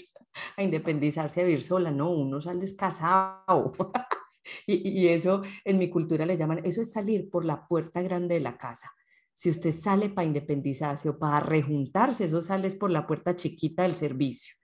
a 0.56 0.62
independizarse, 0.62 1.40
a 1.40 1.44
vivir 1.44 1.62
sola. 1.62 1.90
No, 1.90 2.10
uno 2.10 2.40
sale 2.40 2.64
casado. 2.76 3.72
y, 4.66 4.88
y 4.88 5.08
eso 5.08 5.42
en 5.64 5.78
mi 5.78 5.90
cultura 5.90 6.24
le 6.24 6.36
llaman, 6.36 6.60
eso 6.64 6.82
es 6.82 6.92
salir 6.92 7.28
por 7.28 7.44
la 7.44 7.66
puerta 7.66 8.02
grande 8.02 8.36
de 8.36 8.40
la 8.40 8.56
casa. 8.56 8.92
Si 9.34 9.50
usted 9.50 9.72
sale 9.72 10.08
para 10.08 10.26
independizarse 10.26 11.08
o 11.08 11.18
para 11.18 11.40
rejuntarse, 11.40 12.24
eso 12.24 12.40
sale 12.40 12.70
por 12.70 12.90
la 12.90 13.06
puerta 13.06 13.36
chiquita 13.36 13.82
del 13.82 13.94
servicio. 13.94 14.54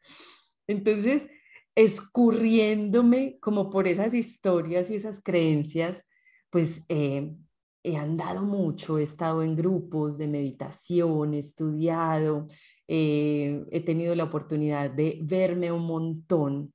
Entonces, 0.66 1.28
escurriéndome 1.74 3.38
como 3.40 3.70
por 3.70 3.88
esas 3.88 4.14
historias 4.14 4.90
y 4.90 4.96
esas 4.96 5.22
creencias, 5.22 6.06
pues 6.50 6.82
eh, 6.88 7.34
he 7.82 7.96
andado 7.96 8.42
mucho, 8.42 8.98
he 8.98 9.02
estado 9.02 9.42
en 9.42 9.56
grupos 9.56 10.18
de 10.18 10.28
meditación, 10.28 11.34
he 11.34 11.38
estudiado, 11.38 12.46
eh, 12.86 13.64
he 13.70 13.80
tenido 13.80 14.14
la 14.14 14.24
oportunidad 14.24 14.90
de 14.90 15.18
verme 15.22 15.72
un 15.72 15.86
montón. 15.86 16.72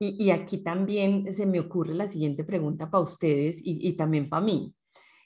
Y, 0.00 0.30
aquí 0.30 0.58
también 0.58 1.32
se 1.32 1.46
me 1.46 1.60
ocurre 1.60 1.94
la 1.94 2.08
siguiente 2.08 2.44
pregunta 2.44 2.90
para 2.90 3.02
ustedes 3.02 3.58
y, 3.64 3.88
y 3.88 3.94
también 3.94 4.28
para 4.28 4.44
mí. 4.44 4.74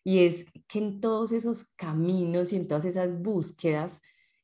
Y 0.05 0.21
es 0.21 0.45
que 0.69 0.79
en 0.79 1.01
todos 1.01 1.33
esos 1.33 1.75
caminos 1.75 2.53
y 2.53 2.57
en 2.57 2.69
todas 2.69 2.85
esas 2.85 3.21
búsquedas 3.21 4.01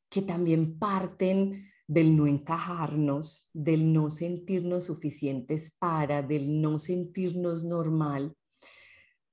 que 0.09 0.21
también 0.21 0.77
parten 0.77 1.69
del 1.87 2.15
no 2.15 2.27
encajarnos, 2.27 3.49
del 3.53 3.93
no 3.93 4.09
sentirnos 4.09 4.85
suficientes 4.85 5.75
para, 5.77 6.21
del 6.23 6.61
no 6.61 6.79
sentirnos 6.79 7.63
normal, 7.63 8.35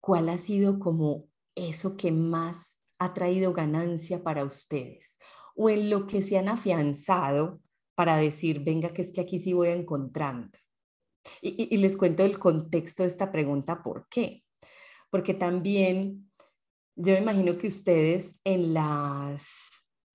¿cuál 0.00 0.28
ha 0.28 0.38
sido 0.38 0.78
como 0.78 1.28
eso 1.54 1.96
que 1.96 2.12
más 2.12 2.76
ha 2.98 3.14
traído 3.14 3.52
ganancia 3.52 4.22
para 4.22 4.44
ustedes? 4.44 5.18
O 5.54 5.70
en 5.70 5.90
lo 5.90 6.06
que 6.06 6.22
se 6.22 6.38
han 6.38 6.48
afianzado 6.48 7.60
para 7.94 8.16
decir, 8.16 8.60
venga, 8.60 8.90
que 8.90 9.02
es 9.02 9.12
que 9.12 9.20
aquí 9.20 9.38
sí 9.38 9.52
voy 9.52 9.68
encontrando. 9.68 10.58
Y, 11.40 11.76
les 11.76 11.96
cuento 11.96 12.24
el 12.24 12.38
contexto 12.38 13.02
de 13.02 13.08
esta 13.08 13.30
pregunta, 13.30 13.82
¿por 13.82 14.08
qué? 14.08 14.42
Porque 15.10 15.34
también 15.34 16.32
yo 16.96 17.16
imagino 17.16 17.56
que 17.58 17.68
ustedes 17.68 18.40
en 18.44 18.74
las, 18.74 19.46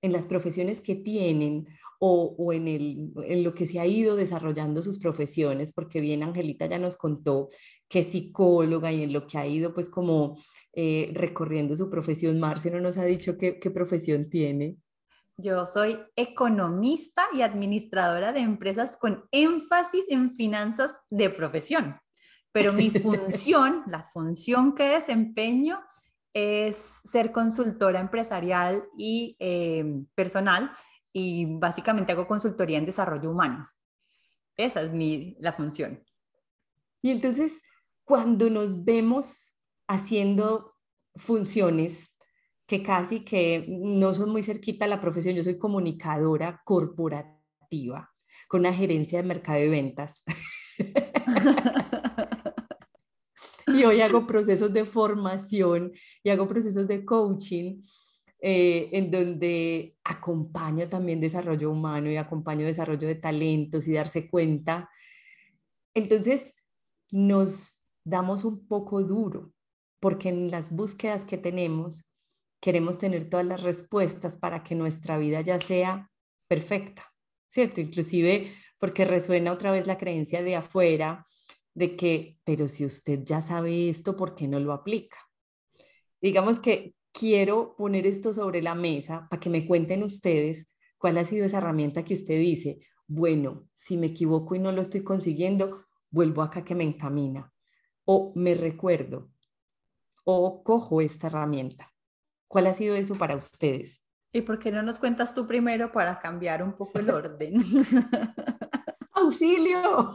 en 0.02 0.12
las 0.12 0.26
profesiones 0.26 0.82
que 0.82 0.96
tienen 0.96 1.68
o, 2.00 2.54
en, 2.54 2.68
el, 2.68 3.12
en 3.24 3.44
lo 3.44 3.54
que 3.54 3.66
se 3.66 3.80
ha 3.80 3.86
ido 3.86 4.16
desarrollando 4.16 4.82
sus 4.82 5.00
profesiones, 5.00 5.74
porque 5.74 6.00
bien 6.00 6.24
Angelita 6.24 6.68
ya 6.68 6.78
nos 6.78 6.96
contó 6.96 7.50
que 7.88 8.00
es 8.00 8.08
psicóloga 8.08 8.92
y 8.92 9.04
en 9.04 9.14
lo 9.14 9.26
que 9.26 9.38
ha 9.38 9.48
ido 9.48 9.74
pues 9.74 9.90
como 9.90 10.38
eh, 10.74 11.12
recorriendo 11.14 11.76
su 11.76 11.90
profesión. 11.90 12.40
Marce 12.40 12.70
no 12.70 12.80
nos 12.80 12.98
ha 12.98 13.06
dicho 13.06 13.38
qué, 13.38 13.60
qué 13.60 13.72
profesión 13.72 14.30
tiene. 14.30 14.78
Yo 15.38 15.68
soy 15.68 16.00
economista 16.16 17.24
y 17.34 17.42
administradora 17.42 18.34
de 18.34 18.40
empresas 18.40 18.98
con 18.98 19.26
énfasis 19.32 20.06
en 20.10 20.32
finanzas 20.32 20.92
de 21.10 21.30
profesión, 21.30 21.96
pero 22.52 22.74
mi 22.74 22.90
función, 22.90 23.84
la 23.88 24.04
función 24.04 24.74
que 24.74 24.90
desempeño 24.90 25.80
es 26.34 27.00
ser 27.04 27.32
consultora 27.32 28.00
empresarial 28.00 28.84
y 28.98 29.36
eh, 29.40 30.04
personal 30.14 30.72
y 31.18 31.46
básicamente 31.46 32.12
hago 32.12 32.28
consultoría 32.28 32.78
en 32.78 32.86
desarrollo 32.86 33.32
humano. 33.32 33.68
Esa 34.56 34.84
es 34.84 34.92
mi, 34.92 35.36
la 35.40 35.52
función. 35.52 36.04
Y 37.02 37.10
entonces, 37.10 37.64
cuando 38.04 38.52
nos 38.52 38.86
vemos 38.86 39.58
haciendo 39.88 40.76
funciones 41.16 42.16
que 42.68 42.84
casi 42.84 43.22
que 43.22 43.66
no 43.68 44.14
son 44.14 44.30
muy 44.30 44.44
cerquita 44.44 44.86
a 44.86 44.90
la 44.90 45.02
profesión, 45.02 45.36
yo 45.36 45.42
soy 45.42 45.58
comunicadora 45.58 46.62
corporativa 46.64 48.14
con 48.48 48.60
una 48.60 48.74
gerencia 48.74 49.20
de 49.20 49.28
mercado 49.28 49.60
de 49.60 49.70
ventas. 49.70 50.24
y 53.68 53.84
hoy 53.86 54.02
hago 54.02 54.28
procesos 54.28 54.72
de 54.72 54.86
formación 54.86 55.94
y 56.22 56.30
hago 56.30 56.48
procesos 56.48 56.88
de 56.88 57.04
coaching 57.04 57.82
eh, 58.40 58.90
en 58.92 59.10
donde 59.10 59.98
acompaño 60.04 60.88
también 60.88 61.20
desarrollo 61.20 61.72
humano 61.72 62.12
y 62.12 62.18
acompaño 62.18 62.66
desarrollo 62.66 63.08
de 63.08 63.16
talentos 63.16 63.88
y 63.88 63.94
darse 63.94 64.30
cuenta. 64.30 64.90
Entonces, 65.94 66.54
nos 67.10 67.84
damos 68.04 68.44
un 68.44 68.68
poco 68.68 69.04
duro, 69.04 69.54
porque 70.00 70.30
en 70.30 70.52
las 70.52 70.72
búsquedas 70.72 71.26
que 71.26 71.38
tenemos, 71.38 72.12
queremos 72.62 73.00
tener 73.00 73.30
todas 73.30 73.46
las 73.46 73.64
respuestas 73.64 74.38
para 74.38 74.64
que 74.64 74.76
nuestra 74.76 75.18
vida 75.18 75.42
ya 75.42 75.60
sea 75.60 76.12
perfecta, 76.48 77.12
¿cierto? 77.50 77.82
Inclusive 77.82 78.54
porque 78.80 79.06
resuena 79.06 79.52
otra 79.52 79.72
vez 79.72 79.88
la 79.88 79.98
creencia 79.98 80.44
de 80.44 80.56
afuera 80.56 81.26
de 81.74 81.96
que, 81.96 82.38
pero 82.44 82.68
si 82.68 82.86
usted 82.86 83.24
ya 83.24 83.42
sabe 83.42 83.90
esto, 83.90 84.16
¿por 84.16 84.36
qué 84.36 84.48
no 84.48 84.60
lo 84.60 84.74
aplica? 84.74 85.18
Digamos 86.22 86.60
que 86.60 86.96
quiero 87.18 87.76
poner 87.76 88.06
esto 88.06 88.32
sobre 88.32 88.62
la 88.62 88.76
mesa 88.76 89.28
para 89.30 89.40
que 89.40 89.50
me 89.50 89.66
cuenten 89.66 90.04
ustedes 90.04 90.70
cuál 91.00 91.18
ha 91.18 91.26
sido 91.26 91.46
esa 91.46 91.58
herramienta 91.58 92.04
que 92.04 92.14
usted 92.14 92.40
dice, 92.40 92.80
bueno, 93.08 93.68
si 93.74 93.98
me 93.98 94.08
equivoco 94.08 94.54
y 94.54 94.60
no 94.60 94.72
lo 94.72 94.82
estoy 94.82 95.04
consiguiendo, 95.04 95.86
vuelvo 96.12 96.44
acá 96.44 96.64
que 96.64 96.76
me 96.76 96.84
encamina. 96.84 97.52
O 98.06 98.34
me 98.36 98.54
recuerdo, 98.54 99.32
o 100.26 100.64
cojo 100.64 101.02
esta 101.02 101.28
herramienta. 101.28 101.92
¿Cuál 102.48 102.68
ha 102.68 102.74
sido 102.74 102.96
eso 102.96 103.16
para 103.16 103.36
ustedes? 103.36 104.04
¿Y 104.32 104.42
por 104.42 104.60
qué 104.60 104.72
no 104.72 104.84
nos 104.84 105.00
cuentas 105.00 105.34
tú 105.34 105.48
primero 105.48 105.92
para 105.92 106.20
cambiar 106.20 106.62
un 106.62 106.74
poco 106.74 107.00
el 107.00 107.10
orden? 107.10 107.56
¡Auxilio! 109.14 110.14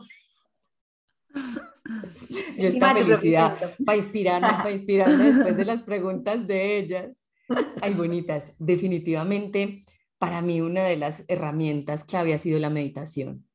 Yo 2.58 2.68
esta 2.68 2.94
felicidad 2.94 3.74
para 3.84 3.98
inspirarme, 3.98 4.48
para 4.48 4.72
inspirarme 4.72 5.24
después 5.32 5.56
de 5.56 5.64
las 5.66 5.82
preguntas 5.82 6.46
de 6.46 6.78
ellas. 6.78 7.26
Ay, 7.80 7.94
bonitas. 7.94 8.52
Definitivamente, 8.58 9.84
para 10.18 10.42
mí 10.42 10.60
una 10.60 10.84
de 10.84 10.96
las 10.96 11.24
herramientas 11.28 12.04
clave 12.04 12.34
ha 12.34 12.38
sido 12.38 12.58
la 12.58 12.70
meditación. 12.70 13.46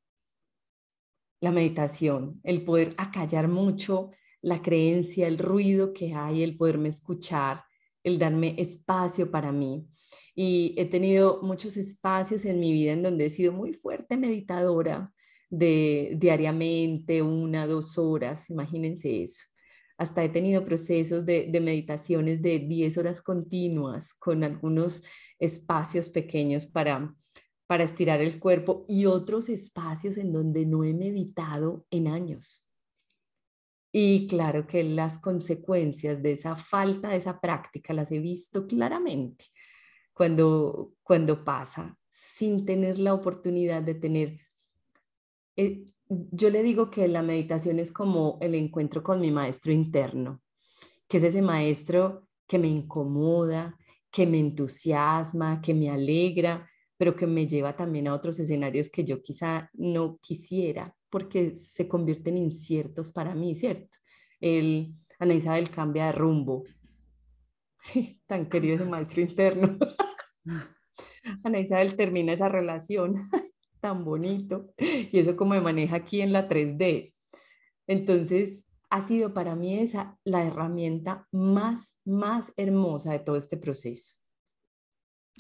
La 1.40 1.52
meditación, 1.52 2.40
el 2.44 2.64
poder 2.64 2.94
acallar 2.98 3.48
mucho 3.48 4.12
la 4.42 4.62
creencia, 4.62 5.28
el 5.28 5.38
ruido 5.38 5.94
que 5.94 6.14
hay, 6.14 6.44
el 6.44 6.58
poderme 6.58 6.90
escuchar, 6.90 7.64
el 8.04 8.20
darme 8.20 8.56
espacio 8.58 9.30
para 9.32 9.52
mí. 9.52 9.88
Y 10.36 10.76
he 10.78 10.86
tenido 10.86 11.42
muchos 11.42 11.78
espacios 11.78 12.46
en 12.46 12.60
mi 12.60 12.72
vida 12.72 12.92
en 12.92 13.04
donde 13.04 13.26
he 13.26 13.30
sido 13.30 13.52
muy 13.52 13.74
fuerte 13.74 14.18
meditadora 14.18 15.14
de 15.50 16.14
diariamente, 16.18 17.22
una, 17.22 17.68
dos 17.68 17.98
horas, 17.98 18.50
imagínense 18.50 19.24
eso. 19.24 19.44
Hasta 19.98 20.24
he 20.24 20.30
tenido 20.30 20.64
procesos 20.64 21.26
de, 21.26 21.48
de 21.52 21.60
meditaciones 21.60 22.42
de 22.42 22.60
10 22.60 22.98
horas 22.98 23.22
continuas 23.22 24.14
con 24.14 24.44
algunos 24.44 25.04
espacios 25.40 26.10
pequeños 26.10 26.66
para, 26.66 27.16
para 27.66 27.84
estirar 27.84 28.22
el 28.22 28.40
cuerpo 28.40 28.86
y 28.88 29.06
otros 29.06 29.50
espacios 29.50 30.18
en 30.18 30.32
donde 30.32 30.66
no 30.66 30.84
he 30.84 30.94
meditado 30.94 31.86
en 31.90 32.08
años. 32.08 32.68
Y 33.92 34.28
claro 34.28 34.68
que 34.68 34.84
las 34.84 35.18
consecuencias 35.18 36.22
de 36.22 36.34
esa 36.34 36.56
falta 36.56 37.10
de 37.10 37.18
esa 37.18 37.40
práctica 37.40 37.94
las 37.94 38.12
he 38.12 38.20
visto 38.20 38.68
claramente 38.68 39.46
cuando, 40.14 40.94
cuando 41.02 41.44
pasa 41.44 41.98
sin 42.10 42.66
tener 42.66 43.00
la 43.00 43.14
oportunidad 43.14 43.82
de 43.82 43.96
tener... 43.96 44.47
Eh, 45.58 45.84
yo 46.08 46.50
le 46.50 46.64
digo 46.64 46.90
que 46.90 47.08
la 47.08 47.22
meditación 47.22 47.80
es 47.80 47.92
como 47.92 48.38
el 48.42 48.56
encuentro 48.56 49.04
con 49.04 49.20
mi 49.20 49.32
maestro 49.32 49.74
interno, 49.74 50.42
que 51.08 51.18
es 51.18 51.24
ese 51.24 51.42
maestro 51.42 52.28
que 52.48 52.60
me 52.60 52.68
incomoda, 52.68 53.78
que 54.12 54.26
me 54.26 54.40
entusiasma, 54.40 55.62
que 55.62 55.74
me 55.74 55.90
alegra, 55.90 56.70
pero 56.98 57.16
que 57.16 57.28
me 57.28 57.48
lleva 57.48 57.76
también 57.76 58.08
a 58.08 58.14
otros 58.14 58.40
escenarios 58.40 58.90
que 58.90 59.04
yo 59.04 59.22
quizá 59.22 59.70
no 59.74 60.18
quisiera 60.22 60.84
porque 61.10 61.56
se 61.56 61.88
convierten 61.88 62.38
inciertos 62.38 63.12
para 63.12 63.36
mí, 63.36 63.56
¿cierto? 63.56 63.98
El 64.40 64.96
Ana 65.20 65.34
Isabel 65.34 65.70
cambia 65.70 66.08
de 66.08 66.12
rumbo. 66.12 66.64
Tan 68.28 68.50
querido 68.50 68.76
ese 68.76 68.86
maestro 68.86 69.22
interno. 69.22 69.78
Ana 71.44 71.60
Isabel 71.60 71.96
termina 71.96 72.34
esa 72.34 72.50
relación 72.50 73.16
tan 73.80 74.04
bonito 74.04 74.74
y 74.78 75.20
eso 75.20 75.36
como 75.36 75.52
me 75.52 75.62
maneja 75.62 75.98
aquí 75.98 76.22
en 76.22 76.34
la 76.34 76.48
3D. 76.48 77.14
Entonces, 77.88 78.64
ha 78.90 79.06
sido 79.06 79.34
para 79.34 79.56
mí 79.56 79.80
esa 79.80 80.18
la 80.24 80.46
herramienta 80.46 81.28
más, 81.32 81.98
más 82.06 82.54
hermosa 82.58 83.12
de 83.12 83.20
todo 83.20 83.36
este 83.36 83.58
proceso. 83.58 84.20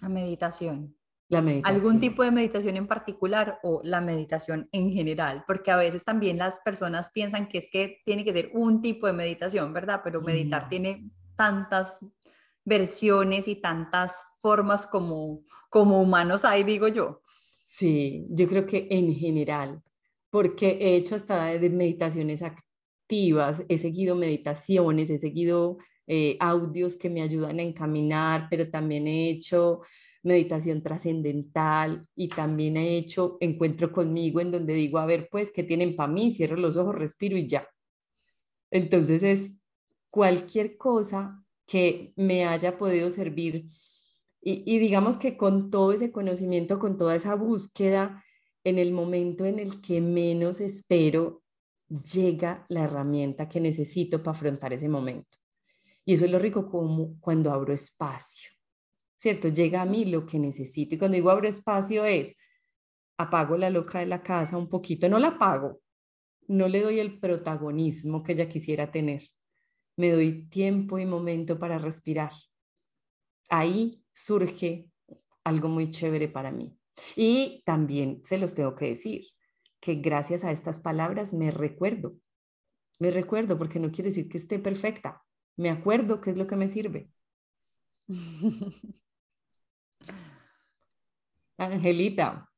La 0.02 0.10
meditación. 0.10 0.95
La 1.30 1.41
meditación. 1.41 1.76
¿Algún 1.76 2.00
tipo 2.00 2.23
de 2.23 2.32
meditación 2.32 2.78
en 2.78 2.88
particular 2.88 3.60
o 3.63 3.82
la 3.84 4.00
meditación 4.00 4.69
en 4.71 4.91
general? 4.91 5.43
Porque 5.45 5.71
a 5.71 5.78
veces 5.78 6.06
también 6.06 6.38
las 6.38 6.60
personas 6.62 7.12
piensan 7.12 7.47
que 7.47 7.58
es 7.58 7.69
que 7.71 8.02
tiene 8.06 8.23
que 8.23 8.34
ser 8.34 8.52
un 8.54 8.82
tipo 8.82 9.08
de 9.08 9.13
meditación, 9.13 9.73
¿verdad? 9.73 10.02
Pero 10.04 10.21
meditar 10.21 10.69
tiene 10.69 11.10
tantas 11.36 12.00
versiones 12.63 13.47
y 13.47 13.56
tantas 13.56 14.26
formas 14.41 14.88
como, 14.88 15.43
como 15.69 16.02
humanos 16.02 16.43
hay, 16.45 16.63
digo 16.63 16.88
yo. 16.89 17.21
Sí, 17.69 18.25
yo 18.30 18.47
creo 18.47 18.65
que 18.65 18.88
en 18.91 19.13
general, 19.13 19.82
porque 20.30 20.77
he 20.80 20.95
hecho 20.95 21.15
hasta 21.15 21.45
de 21.60 21.69
meditaciones 21.69 22.41
activas, 22.41 23.63
he 23.67 23.77
seguido 23.77 24.15
meditaciones, 24.15 25.10
he 25.10 25.19
seguido 25.19 25.77
eh, 26.08 26.38
audios 26.39 26.95
que 26.95 27.10
me 27.10 27.21
ayudan 27.21 27.60
a 27.60 27.63
encaminar, 27.63 28.47
pero 28.49 28.69
también 28.69 29.06
he 29.08 29.30
hecho 29.30 29.82
meditación 30.23 30.82
trascendental 30.82 32.08
y 32.15 32.30
también 32.30 32.77
he 32.77 32.97
hecho 32.97 33.36
encuentro 33.41 33.91
conmigo 33.91 34.39
en 34.39 34.51
donde 34.51 34.73
digo, 34.73 34.97
a 34.99 35.06
ver, 35.06 35.27
pues, 35.30 35.51
¿qué 35.51 35.63
tienen 35.63 35.93
para 35.95 36.12
mí? 36.12 36.32
Cierro 36.32 36.56
los 36.56 36.77
ojos, 36.77 36.95
respiro 36.95 37.36
y 37.38 37.47
ya. 37.47 37.67
Entonces 38.71 39.23
es 39.23 39.58
cualquier 40.10 40.77
cosa 40.77 41.43
que 41.65 42.13
me 42.15 42.45
haya 42.45 42.77
podido 42.77 43.10
servir 43.10 43.67
y, 44.49 44.79
digamos 44.79 45.17
que 45.17 45.36
con 45.36 45.69
todo 45.69 45.91
ese 45.91 46.12
conocimiento, 46.12 46.79
con 46.79 46.97
toda 46.97 47.15
esa 47.15 47.36
búsqueda, 47.36 48.23
en 48.63 48.79
el 48.79 48.91
momento 48.91 49.45
en 49.45 49.60
el 49.60 49.81
que 49.81 50.01
menos 50.01 50.62
espero, 50.62 51.43
llega 51.89 52.65
la 52.69 52.83
herramienta 52.83 53.49
que 53.49 53.60
necesito 53.60 54.23
para 54.23 54.38
afrontar 54.38 54.73
ese 54.73 54.89
momento. 54.89 55.38
Y 56.05 56.13
eso 56.13 56.25
es 56.25 56.31
lo 56.31 56.39
rico 56.39 56.69
como 56.69 57.19
cuando 57.19 57.51
abro 57.51 57.73
espacio. 57.73 58.51
¿cierto? 59.17 59.49
Llega 59.49 59.81
a 59.81 59.86
mí 59.86 60.05
lo 60.05 60.25
que 60.25 60.39
necesito. 60.39 60.95
Y 60.95 60.97
cuando 60.97 61.15
digo 61.15 61.29
abro 61.29 61.47
espacio 61.47 62.05
es, 62.05 62.36
apago 63.17 63.57
la 63.57 63.69
loca 63.69 63.99
de 63.99 64.05
la 64.05 64.21
casa 64.21 64.57
un 64.57 64.69
poquito, 64.69 65.10
no 65.10 65.19
la 65.19 65.29
apago, 65.29 65.81
no 66.47 66.67
le 66.67 66.81
doy 66.81 66.99
el 66.99 67.19
protagonismo 67.19 68.23
que 68.23 68.33
ella 68.33 68.47
quisiera 68.47 68.91
tener. 68.91 69.23
Me 69.97 70.12
doy 70.12 70.47
tiempo 70.47 70.99
y 70.99 71.05
momento 71.05 71.57
para 71.60 71.79
respirar. 71.79 72.31
Ahí 73.49 74.03
surge 74.12 74.89
algo 75.43 75.69
muy 75.69 75.91
chévere 75.91 76.27
para 76.27 76.51
mí. 76.51 76.77
Y 77.15 77.63
también 77.65 78.21
se 78.23 78.38
los 78.38 78.53
tengo 78.55 78.75
que 78.75 78.88
decir, 78.88 79.25
que 79.79 79.95
gracias 79.95 80.43
a 80.43 80.51
estas 80.51 80.81
palabras 80.81 81.33
me 81.33 81.51
recuerdo. 81.51 82.15
Me 82.99 83.12
recuerdo 83.12 83.57
porque 83.57 83.79
no 83.79 83.91
quiere 83.91 84.10
decir 84.10 84.27
que 84.27 84.38
esté 84.38 84.60
perfecta. 84.60 85.23
Me 85.55 85.69
acuerdo 85.69 86.19
qué 86.21 86.31
es 86.31 86.38
lo 86.38 86.47
que 86.47 86.55
me 86.55 86.67
sirve. 86.67 87.10
Angelita. 91.57 92.49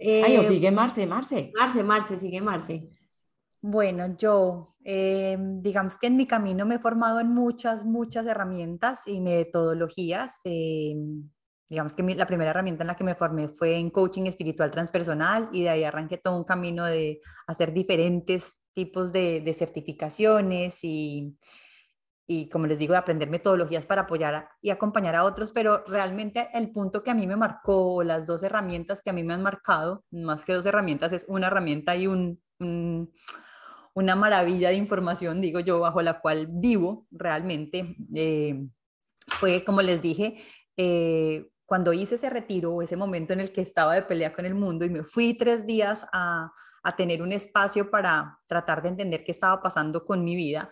Ay, 0.00 0.36
o 0.36 0.42
eh, 0.42 0.46
sigue 0.46 0.70
Marce, 0.70 1.06
Marce. 1.06 1.52
Marce, 1.54 1.82
Marce, 1.82 2.18
sigue 2.18 2.40
Marce. 2.40 2.88
Bueno, 3.68 4.16
yo, 4.16 4.76
eh, 4.84 5.36
digamos 5.40 5.98
que 5.98 6.06
en 6.06 6.16
mi 6.16 6.24
camino 6.24 6.64
me 6.64 6.76
he 6.76 6.78
formado 6.78 7.18
en 7.18 7.34
muchas, 7.34 7.84
muchas 7.84 8.24
herramientas 8.24 9.02
y 9.06 9.20
metodologías. 9.20 10.38
Eh, 10.44 10.94
digamos 11.68 11.96
que 11.96 12.04
la 12.14 12.28
primera 12.28 12.52
herramienta 12.52 12.84
en 12.84 12.86
la 12.86 12.94
que 12.94 13.02
me 13.02 13.16
formé 13.16 13.48
fue 13.48 13.74
en 13.76 13.90
coaching 13.90 14.26
espiritual 14.26 14.70
transpersonal 14.70 15.48
y 15.50 15.64
de 15.64 15.70
ahí 15.70 15.82
arranqué 15.82 16.16
todo 16.16 16.36
un 16.36 16.44
camino 16.44 16.84
de 16.84 17.20
hacer 17.48 17.72
diferentes 17.72 18.56
tipos 18.72 19.12
de, 19.12 19.52
certificaciones 19.58 20.84
y, 20.84 21.36
y 22.28 22.48
como 22.48 22.68
les 22.68 22.78
digo, 22.78 22.92
de 22.92 22.98
aprender 22.98 23.28
metodologías 23.28 23.84
para 23.84 24.02
apoyar 24.02 24.48
y 24.62 24.70
acompañar 24.70 25.16
a 25.16 25.24
otros, 25.24 25.50
pero 25.50 25.82
realmente 25.88 26.50
el 26.54 26.70
punto 26.70 27.02
que 27.02 27.10
a 27.10 27.14
mí 27.14 27.26
me 27.26 27.34
marcó, 27.34 28.04
las 28.04 28.28
dos 28.28 28.44
herramientas 28.44 29.02
que 29.02 29.10
a 29.10 29.12
mí 29.12 29.24
me 29.24 29.34
han 29.34 29.42
marcado, 29.42 30.04
más 30.12 30.44
que 30.44 30.52
dos 30.52 30.66
herramientas, 30.66 31.12
es 31.12 31.24
una 31.26 31.48
herramienta 31.48 31.96
y 31.96 32.06
un, 32.06 32.40
una 33.96 34.14
maravilla 34.14 34.68
de 34.68 34.74
información, 34.74 35.40
digo 35.40 35.58
yo, 35.60 35.80
bajo 35.80 36.02
la 36.02 36.20
cual 36.20 36.46
vivo 36.50 37.06
realmente. 37.10 37.96
Eh, 38.14 38.68
fue, 39.26 39.64
como 39.64 39.80
les 39.80 40.02
dije, 40.02 40.36
eh, 40.76 41.48
cuando 41.64 41.94
hice 41.94 42.16
ese 42.16 42.28
retiro, 42.28 42.82
ese 42.82 42.94
momento 42.94 43.32
en 43.32 43.40
el 43.40 43.52
que 43.52 43.62
estaba 43.62 43.94
de 43.94 44.02
pelea 44.02 44.34
con 44.34 44.44
el 44.44 44.54
mundo 44.54 44.84
y 44.84 44.90
me 44.90 45.02
fui 45.02 45.32
tres 45.32 45.66
días 45.66 46.06
a, 46.12 46.52
a 46.82 46.94
tener 46.94 47.22
un 47.22 47.32
espacio 47.32 47.90
para 47.90 48.38
tratar 48.46 48.82
de 48.82 48.90
entender 48.90 49.24
qué 49.24 49.32
estaba 49.32 49.62
pasando 49.62 50.04
con 50.04 50.22
mi 50.22 50.36
vida, 50.36 50.70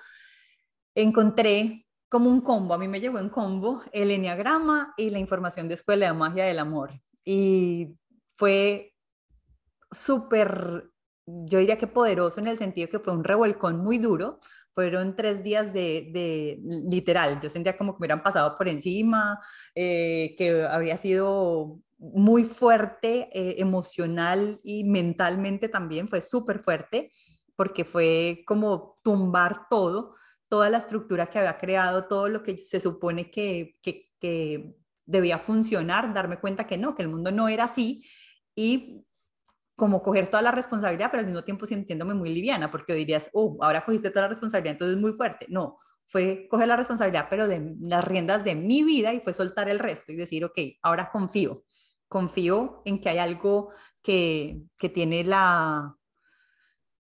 encontré 0.95 1.87
como 2.11 2.29
un 2.29 2.43
combo, 2.43 2.75
a 2.75 2.79
mí 2.79 2.89
me 2.89 3.01
llegó 3.01 3.19
en 3.19 3.31
combo 3.31 3.83
el 3.91 4.11
enneagrama 4.11 4.93
y 4.99 5.09
la 5.09 5.19
información 5.19 5.67
de 5.67 5.75
Escuela 5.75 6.07
de 6.07 6.13
Magia 6.13 6.45
del 6.45 6.59
Amor. 6.59 7.01
Y 7.25 7.97
fue 8.35 8.95
súper, 9.91 10.91
yo 11.27 11.59
diría 11.59 11.79
que 11.79 11.87
poderoso 11.87 12.41
en 12.41 12.49
el 12.49 12.59
sentido 12.59 12.89
que 12.89 12.99
fue 12.99 13.13
un 13.13 13.25
revolcón 13.25 13.79
muy 13.79 13.99
duro. 13.99 14.41
Fueron 14.73 15.17
tres 15.17 15.43
días 15.43 15.73
de, 15.73 16.61
literal, 16.89 17.41
yo 17.41 17.49
sentía 17.49 17.77
como 17.77 17.93
que 17.93 18.01
me 18.01 18.07
hubieran 18.07 18.23
pasado 18.23 18.59
por 18.59 18.69
encima, 18.69 19.39
eh, 19.75 20.35
que 20.37 20.65
habría 20.65 20.97
sido 20.97 21.81
muy 21.99 22.45
fuerte 22.45 23.29
eh, 23.33 23.55
emocional 23.59 24.61
y 24.63 24.85
mentalmente 24.85 25.69
también, 25.69 26.09
fue 26.09 26.21
súper 26.21 26.59
fuerte 26.59 27.13
porque 27.57 27.85
fue 27.85 28.43
como 28.47 28.99
tumbar 29.05 29.69
todo 29.71 30.15
toda 30.55 30.71
la 30.71 30.79
estructura 30.79 31.27
que 31.27 31.41
había 31.41 31.59
creado, 31.59 32.05
todo 32.07 32.29
lo 32.29 32.45
que 32.45 32.57
se 32.59 32.79
supone 32.81 33.29
que, 33.29 33.75
que, 33.83 34.73
debía 35.07 35.39
funcionar, 35.39 36.15
darme 36.15 36.39
cuenta 36.39 36.67
que 36.67 36.79
no, 36.79 36.95
que 36.95 37.03
el 37.03 37.09
mundo 37.09 37.33
no 37.33 37.49
era 37.49 37.65
así 37.65 38.07
y 38.55 39.05
como 39.77 40.03
coger 40.03 40.29
toda 40.29 40.43
la 40.43 40.53
responsabilidad, 40.53 41.09
pero 41.11 41.21
al 41.21 41.27
mismo 41.27 41.43
tiempo 41.43 41.67
sintiéndome 41.67 42.15
muy 42.15 42.33
liviana, 42.33 42.71
porque 42.71 42.95
dirías, 42.95 43.29
oh, 43.33 43.57
ahora 43.61 43.85
cogiste 43.85 44.11
toda 44.11 44.23
la 44.23 44.29
responsabilidad, 44.29 44.73
entonces 44.73 44.97
es 44.97 45.01
muy 45.01 45.13
fuerte. 45.13 45.47
No, 45.49 45.79
fue 46.07 46.47
coger 46.49 46.69
la 46.69 46.77
responsabilidad, 46.77 47.27
pero 47.29 47.49
de 47.49 47.75
las 47.81 48.05
riendas 48.05 48.45
de 48.45 48.55
mi 48.55 48.83
vida 48.83 49.13
y 49.13 49.21
fue 49.21 49.35
soltar 49.35 49.69
el 49.69 49.79
resto 49.79 50.13
y 50.13 50.17
decir, 50.17 50.45
ok, 50.45 50.59
ahora 50.83 51.11
confío, 51.11 51.65
confío 52.09 52.83
en 52.85 53.01
que 53.01 53.09
hay 53.09 53.19
algo 53.19 53.71
que, 54.03 54.61
que 54.79 54.89
tiene 54.89 55.25
la, 55.25 55.97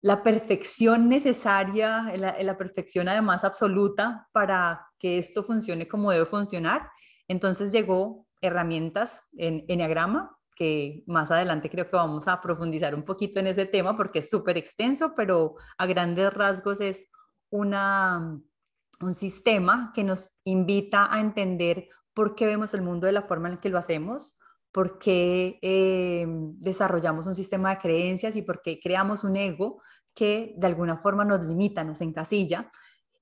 la 0.02 0.24
perfección 0.24 1.10
necesaria, 1.10 2.12
la, 2.16 2.58
perfección 2.58 3.08
además 3.08 3.44
absoluta 3.44 4.28
para 4.32 4.88
que 4.98 5.20
esto 5.20 5.44
funcione 5.44 5.88
como 5.88 6.12
debe 6.12 6.26
funcionar. 6.26 6.90
Entonces 7.28 7.72
llegó 7.72 8.26
herramientas 8.42 9.24
en 9.38 9.64
Enneagrama, 9.68 10.36
que 10.56 11.04
más 11.08 11.32
adelante 11.32 11.70
creo 11.70 11.90
que 11.90 11.96
vamos 11.96 12.28
a 12.28 12.42
profundizar 12.42 12.94
un 12.96 13.04
poquito 13.04 13.40
en 13.40 13.48
ese 13.48 13.66
tema 13.66 13.98
porque 13.98 14.20
es 14.20 14.30
súper 14.30 14.58
extenso, 14.58 15.14
pero 15.16 15.56
a 15.78 15.86
grandes 15.86 16.34
rasgos 16.34 16.82
es 16.82 17.08
una 17.50 18.42
un 19.02 19.14
sistema 19.14 19.92
que 19.94 20.04
nos 20.04 20.32
invita 20.44 21.14
a 21.14 21.20
entender 21.20 21.90
por 22.14 22.36
qué 22.36 22.46
vemos 22.46 22.74
el 22.74 22.82
mundo 22.82 23.08
de 23.08 23.14
la 23.14 23.24
forma 23.24 23.50
en 23.50 23.58
que 23.58 23.70
lo 23.70 23.78
hacemos, 23.78 24.38
por 24.72 25.00
qué 25.00 25.60
eh, 25.62 26.26
desarrollamos 26.28 27.28
un 27.28 27.36
sistema 27.36 27.72
de 27.72 27.78
creencias 27.80 28.36
y 28.36 28.42
por 28.42 28.62
qué 28.62 28.80
creamos 28.80 29.24
un 29.24 29.36
ego 29.36 29.82
que 30.14 30.54
de 30.58 30.68
alguna 30.68 30.98
forma 30.98 31.26
nos 31.26 31.44
limita, 31.44 31.84
nos 31.84 32.02
encasilla 32.02 32.72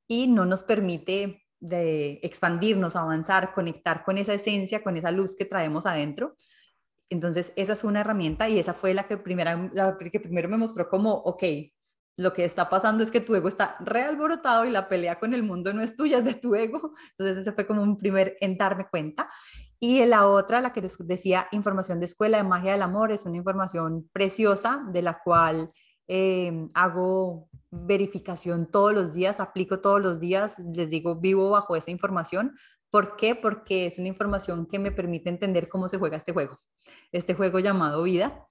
y 0.07 0.27
no 0.27 0.45
nos 0.45 0.63
permite 0.63 1.43
de 1.59 2.19
expandirnos, 2.23 2.95
avanzar, 2.95 3.53
conectar 3.53 4.03
con 4.03 4.17
esa 4.17 4.33
esencia, 4.33 4.81
con 4.83 4.97
esa 4.97 5.11
luz 5.11 5.35
que 5.35 5.45
traemos 5.45 5.85
adentro. 5.85 6.35
Entonces, 7.09 7.53
esa 7.55 7.73
es 7.73 7.83
una 7.83 8.01
herramienta 8.01 8.49
y 8.49 8.59
esa 8.59 8.73
fue 8.73 8.93
la 8.93 9.07
que, 9.07 9.17
primera, 9.17 9.71
que 10.11 10.19
primero 10.19 10.49
me 10.49 10.57
mostró 10.57 10.89
como, 10.89 11.13
ok, 11.13 11.43
lo 12.17 12.33
que 12.33 12.43
está 12.43 12.69
pasando 12.69 13.01
es 13.01 13.11
que 13.11 13.21
tu 13.21 13.33
ego 13.33 13.47
está 13.47 13.77
realborotado 13.79 14.65
y 14.65 14.71
la 14.71 14.89
pelea 14.89 15.19
con 15.19 15.33
el 15.33 15.41
mundo 15.41 15.73
no 15.73 15.81
es 15.81 15.95
tuya, 15.95 16.17
es 16.17 16.25
de 16.25 16.35
tu 16.35 16.53
ego. 16.53 16.93
Entonces 17.11 17.37
ese 17.37 17.53
fue 17.53 17.65
como 17.65 17.81
un 17.81 17.97
primer 17.97 18.35
en 18.41 18.57
darme 18.57 18.87
cuenta. 18.89 19.29
Y 19.79 20.05
la 20.05 20.27
otra, 20.27 20.59
la 20.59 20.73
que 20.73 20.81
les 20.81 20.97
decía, 20.99 21.47
información 21.53 21.99
de 22.01 22.07
escuela 22.07 22.37
de 22.37 22.43
magia 22.43 22.73
del 22.73 22.81
amor, 22.81 23.13
es 23.13 23.25
una 23.25 23.37
información 23.37 24.09
preciosa 24.11 24.83
de 24.91 25.01
la 25.01 25.21
cual 25.23 25.71
eh, 26.09 26.67
hago 26.73 27.47
verificación 27.71 28.69
todos 28.69 28.93
los 28.93 29.13
días, 29.13 29.39
aplico 29.39 29.79
todos 29.79 30.01
los 30.01 30.19
días, 30.19 30.59
les 30.75 30.89
digo, 30.89 31.15
vivo 31.15 31.51
bajo 31.51 31.77
esa 31.77 31.91
información. 31.91 32.57
¿Por 32.89 33.15
qué? 33.15 33.35
Porque 33.35 33.85
es 33.85 33.99
una 33.99 34.07
información 34.07 34.65
que 34.65 34.79
me 34.79 34.91
permite 34.91 35.29
entender 35.29 35.69
cómo 35.69 35.87
se 35.87 35.97
juega 35.97 36.17
este 36.17 36.33
juego, 36.33 36.57
este 37.11 37.35
juego 37.35 37.59
llamado 37.59 38.03
vida. 38.03 38.47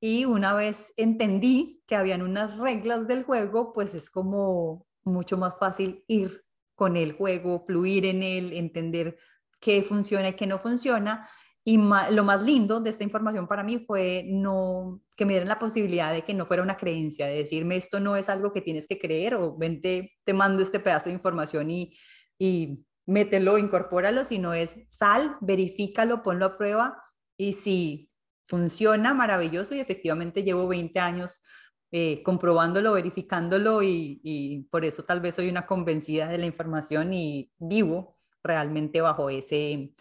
Y 0.00 0.24
una 0.24 0.54
vez 0.54 0.92
entendí 0.96 1.82
que 1.86 1.96
habían 1.96 2.22
unas 2.22 2.58
reglas 2.58 3.06
del 3.06 3.24
juego, 3.24 3.72
pues 3.72 3.94
es 3.94 4.10
como 4.10 4.86
mucho 5.04 5.36
más 5.36 5.54
fácil 5.58 6.04
ir 6.08 6.44
con 6.74 6.96
el 6.96 7.12
juego, 7.12 7.64
fluir 7.66 8.06
en 8.06 8.22
él, 8.22 8.52
entender 8.52 9.16
qué 9.60 9.82
funciona 9.82 10.30
y 10.30 10.34
qué 10.34 10.46
no 10.46 10.58
funciona. 10.58 11.28
Y 11.64 11.76
lo 11.76 12.24
más 12.24 12.42
lindo 12.42 12.80
de 12.80 12.90
esta 12.90 13.04
información 13.04 13.46
para 13.46 13.62
mí 13.62 13.84
fue 13.86 14.24
no 14.26 15.00
que 15.16 15.24
me 15.24 15.34
dieran 15.34 15.48
la 15.48 15.60
posibilidad 15.60 16.12
de 16.12 16.22
que 16.22 16.34
no 16.34 16.46
fuera 16.46 16.64
una 16.64 16.76
creencia, 16.76 17.26
de 17.26 17.36
decirme 17.36 17.76
esto 17.76 18.00
no 18.00 18.16
es 18.16 18.28
algo 18.28 18.52
que 18.52 18.62
tienes 18.62 18.88
que 18.88 18.98
creer 18.98 19.36
o 19.36 19.56
vente, 19.56 20.14
te 20.24 20.32
mando 20.32 20.62
este 20.62 20.80
pedazo 20.80 21.08
de 21.08 21.14
información 21.14 21.70
y, 21.70 21.94
y 22.36 22.84
mételo, 23.06 23.58
incorpóralo, 23.58 24.24
sino 24.24 24.54
es 24.54 24.76
sal, 24.88 25.36
verifícalo, 25.40 26.22
ponlo 26.22 26.46
a 26.46 26.56
prueba 26.56 27.02
y 27.36 27.54
si 27.54 28.10
funciona 28.46 29.14
maravilloso 29.14 29.74
y 29.74 29.80
efectivamente 29.80 30.42
llevo 30.42 30.68
20 30.68 31.00
años 31.00 31.42
eh, 31.90 32.22
comprobándolo, 32.22 32.92
verificándolo 32.92 33.82
y, 33.82 34.66
por 34.70 34.84
eso 34.84 35.04
tal 35.04 35.20
vez 35.20 35.34
soy 35.34 35.48
una 35.48 35.66
convencida 35.66 36.28
de 36.28 36.38
la 36.38 36.46
información 36.46 37.12
y 37.12 37.52
vivo 37.58 38.18
realmente 38.42 39.00
bajo 39.00 39.28
ese, 39.30 39.94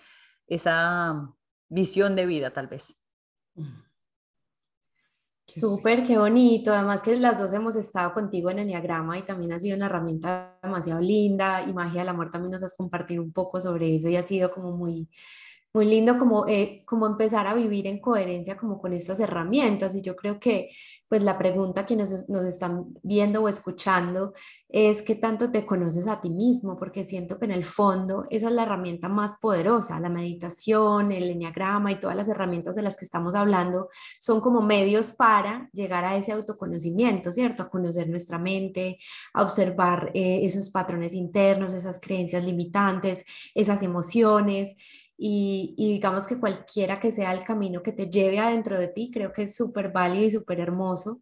esa 0.47 1.33
visión 1.69 2.15
de 2.15 2.25
vida 2.25 2.51
tal 2.51 2.67
vez. 2.67 2.95
Súper, 5.53 6.05
qué 6.05 6.17
bonito. 6.17 6.73
Además 6.73 7.01
que 7.01 7.15
las 7.15 7.37
dos 7.37 7.53
hemos 7.53 7.75
estado 7.75 8.13
contigo 8.13 8.49
en 8.49 8.59
Enneagrama 8.59 9.17
y 9.17 9.23
también 9.23 9.51
ha 9.53 9.59
sido 9.59 9.75
una 9.75 9.87
herramienta 9.87 10.57
demasiado 10.63 11.01
linda 11.01 11.63
y 11.67 11.73
Magia 11.73 12.01
del 12.01 12.09
Amor 12.09 12.29
también 12.31 12.51
nos 12.51 12.63
has 12.63 12.75
compartido 12.75 13.21
un 13.21 13.33
poco 13.33 13.59
sobre 13.59 13.95
eso 13.95 14.07
y 14.07 14.15
ha 14.15 14.23
sido 14.23 14.51
como 14.51 14.71
muy, 14.71 15.09
muy 15.73 15.85
lindo 15.85 16.17
como, 16.17 16.47
eh, 16.47 16.83
como 16.85 17.07
empezar 17.07 17.47
a 17.47 17.53
vivir 17.53 17.87
en 17.87 17.99
coherencia 17.99 18.57
como 18.57 18.81
con 18.81 18.93
estas 18.93 19.19
herramientas. 19.19 19.95
Y 19.95 20.01
yo 20.01 20.15
creo 20.15 20.39
que 20.39 20.69
pues 21.07 21.23
la 21.23 21.37
pregunta 21.37 21.85
que 21.85 21.95
nos, 21.95 22.29
nos 22.29 22.43
están 22.43 22.93
viendo 23.03 23.41
o 23.41 23.49
escuchando 23.49 24.33
es 24.69 25.01
qué 25.01 25.15
tanto 25.15 25.51
te 25.51 25.65
conoces 25.65 26.07
a 26.07 26.21
ti 26.21 26.29
mismo, 26.29 26.77
porque 26.77 27.03
siento 27.03 27.37
que 27.37 27.45
en 27.45 27.51
el 27.51 27.65
fondo 27.65 28.25
esa 28.29 28.47
es 28.47 28.53
la 28.53 28.63
herramienta 28.63 29.09
más 29.09 29.35
poderosa, 29.39 29.99
la 29.99 30.09
meditación, 30.09 31.11
el 31.11 31.29
enneagrama 31.29 31.91
y 31.91 31.99
todas 31.99 32.15
las 32.15 32.29
herramientas 32.29 32.75
de 32.75 32.81
las 32.81 32.95
que 32.95 33.03
estamos 33.03 33.35
hablando 33.35 33.89
son 34.19 34.39
como 34.39 34.61
medios 34.61 35.11
para 35.11 35.69
llegar 35.73 36.05
a 36.05 36.15
ese 36.15 36.31
autoconocimiento, 36.31 37.31
¿cierto? 37.31 37.63
A 37.63 37.69
conocer 37.69 38.09
nuestra 38.09 38.37
mente, 38.37 38.97
a 39.33 39.43
observar 39.43 40.11
eh, 40.13 40.45
esos 40.45 40.69
patrones 40.69 41.13
internos, 41.13 41.73
esas 41.73 41.99
creencias 41.99 42.43
limitantes, 42.43 43.25
esas 43.53 43.83
emociones 43.83 44.75
y, 45.23 45.75
digamos 45.77 46.25
que 46.25 46.39
cualquiera 46.39 46.99
que 46.99 47.11
sea 47.11 47.31
el 47.33 47.43
camino 47.43 47.83
que 47.83 47.91
te 47.91 48.09
lleve 48.09 48.39
adentro 48.39 48.79
de 48.79 48.87
ti, 48.87 49.11
creo 49.13 49.31
que 49.31 49.43
es 49.43 49.55
súper 49.55 49.91
válido 49.91 50.25
y 50.25 50.31
súper 50.31 50.59
hermoso. 50.59 51.21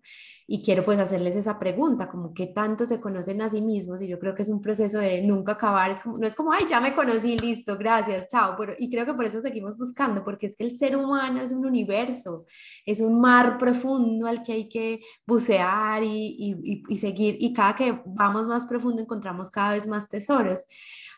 Y 0.52 0.64
quiero 0.64 0.84
pues 0.84 0.98
hacerles 0.98 1.36
esa 1.36 1.60
pregunta, 1.60 2.10
como 2.10 2.34
qué 2.34 2.48
tanto 2.48 2.84
se 2.88 3.00
conocen 3.00 3.40
a 3.44 3.52
sí 3.52 3.62
mismos 3.62 4.02
y 4.02 4.08
yo 4.08 4.18
creo 4.18 4.34
que 4.34 4.42
es 4.42 4.50
un 4.50 4.64
proceso 4.64 4.98
de 4.98 5.22
nunca 5.22 5.52
acabar, 5.52 5.92
es 5.92 6.02
como, 6.02 6.18
no 6.18 6.26
es 6.26 6.34
como, 6.34 6.52
ay, 6.52 6.66
ya 6.68 6.82
me 6.82 6.96
conocí, 6.96 7.38
listo, 7.38 7.78
gracias, 7.78 8.30
chao, 8.32 8.56
pero, 8.58 8.74
y 8.80 8.90
creo 8.90 9.06
que 9.06 9.14
por 9.14 9.26
eso 9.26 9.42
seguimos 9.42 9.78
buscando, 9.78 10.24
porque 10.24 10.48
es 10.48 10.56
que 10.56 10.64
el 10.64 10.76
ser 10.76 10.98
humano 10.98 11.40
es 11.40 11.52
un 11.52 11.68
universo, 11.68 12.48
es 12.84 13.00
un 13.00 13.22
mar 13.22 13.60
profundo 13.60 14.26
al 14.26 14.42
que 14.42 14.54
hay 14.54 14.68
que 14.68 15.02
bucear 15.28 16.04
y, 16.04 16.36
y, 16.64 16.84
y 16.88 16.98
seguir, 16.98 17.38
y 17.40 17.54
cada 17.54 17.76
que 17.76 18.02
vamos 18.08 18.48
más 18.48 18.66
profundo 18.66 19.04
encontramos 19.04 19.52
cada 19.52 19.74
vez 19.74 19.86
más 19.86 20.10
tesoros. 20.10 20.66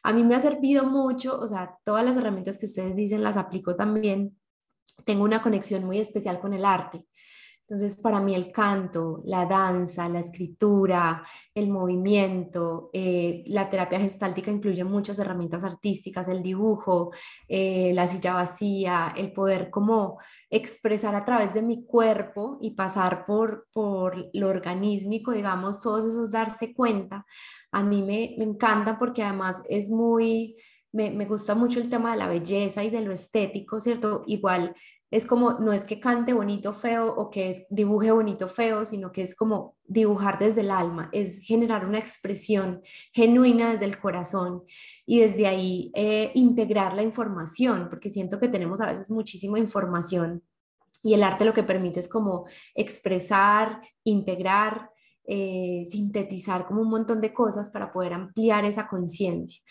A 0.04 0.12
mí 0.12 0.26
me 0.26 0.36
ha 0.36 0.42
servido 0.42 0.84
mucho, 0.84 1.40
o 1.40 1.48
sea, 1.48 1.78
todas 1.86 2.04
las 2.04 2.18
herramientas 2.18 2.58
que 2.58 2.66
ustedes 2.66 2.98
dicen 2.98 3.24
las 3.24 3.38
aplico 3.38 3.78
también. 3.78 4.38
Tengo 5.06 5.24
una 5.24 5.42
conexión 5.42 5.86
muy 5.86 6.00
especial 6.00 6.42
con 6.42 6.54
el 6.54 6.66
arte. 6.66 7.06
Entonces, 7.72 7.96
para 7.96 8.20
mí 8.20 8.36
el 8.36 8.52
canto, 8.52 9.22
la 9.24 9.46
danza, 9.46 10.10
la 10.10 10.20
escritura, 10.20 11.24
el 11.56 11.70
movimiento, 11.70 12.90
eh, 12.92 13.46
la 13.48 13.70
terapia 13.70 13.98
gestáltica 13.98 14.52
incluye 14.52 14.84
muchas 14.84 15.18
herramientas 15.20 15.64
artísticas, 15.64 16.28
el 16.28 16.44
dibujo, 16.44 17.12
eh, 17.48 17.94
la 17.94 18.10
silla 18.10 18.34
vacía, 18.34 19.14
el 19.16 19.32
poder 19.32 19.70
como 19.70 20.20
expresar 20.50 21.16
a 21.16 21.24
través 21.24 21.54
de 21.54 21.62
mi 21.62 21.86
cuerpo 21.86 22.58
y 22.60 22.72
pasar 22.72 23.26
por, 23.26 23.70
por 23.72 24.30
lo 24.34 24.50
organísmico, 24.50 25.32
digamos, 25.32 25.80
todos 25.80 26.04
esos 26.04 26.30
darse 26.30 26.74
cuenta, 26.74 27.26
a 27.72 27.84
mí 27.84 28.02
me, 28.02 28.36
me 28.38 28.44
encanta 28.44 29.00
porque 29.00 29.24
además 29.24 29.64
es 29.70 29.90
muy, 29.90 30.58
me, 30.92 31.10
me, 31.10 31.26
gusta 31.26 31.56
mucho 31.56 31.80
el 31.80 31.90
tema 31.90 32.12
de 32.12 32.18
la 32.18 32.28
belleza 32.28 32.84
y 32.84 32.90
de 32.90 33.00
lo 33.00 33.14
estético, 33.14 33.80
¿cierto? 33.80 34.24
Igual 34.28 34.76
es 35.12 35.26
como, 35.26 35.60
no 35.60 35.74
es 35.74 35.84
que 35.84 36.00
cante 36.00 36.32
bonito 36.34 36.72
feo 36.72 37.14
o 37.14 37.30
que 37.30 37.68
dibuje 37.70 38.12
bonito 38.12 38.48
feo, 38.48 38.86
sino 38.86 39.12
que 39.12 39.24
es 39.24 39.36
como 39.36 39.76
dibujar 39.86 40.40
desde 40.40 40.62
el 40.62 40.72
alma, 40.72 41.10
es 41.12 41.40
generar 41.40 41.86
una 41.86 42.00
expresión 42.00 42.82
genuina 43.12 43.74
desde 43.74 43.86
el 43.86 44.00
corazón 44.00 44.64
y 45.06 45.20
desde 45.20 45.48
ahí 45.48 45.92
eh, 45.96 46.32
integrar 46.34 46.94
la 46.94 47.04
información, 47.04 47.90
porque 47.90 48.10
siento 48.10 48.40
que 48.40 48.48
tenemos 48.48 48.80
a 48.80 48.88
veces 48.88 49.12
muchísima 49.12 49.60
información 49.60 50.44
y 51.04 51.14
el 51.14 51.24
arte 51.24 51.46
lo 51.46 51.54
que 51.54 51.64
permite 51.64 52.00
es 52.00 52.08
como 52.08 52.46
expresar, 52.74 53.82
integrar, 54.04 54.92
eh, 55.26 55.86
sintetizar 55.90 56.66
como 56.66 56.82
un 56.82 56.90
montón 56.90 57.22
de 57.22 57.34
cosas 57.34 57.70
para 57.70 57.92
poder 57.92 58.14
ampliar 58.14 58.66
esa 58.66 58.88
conciencia. 58.88 59.62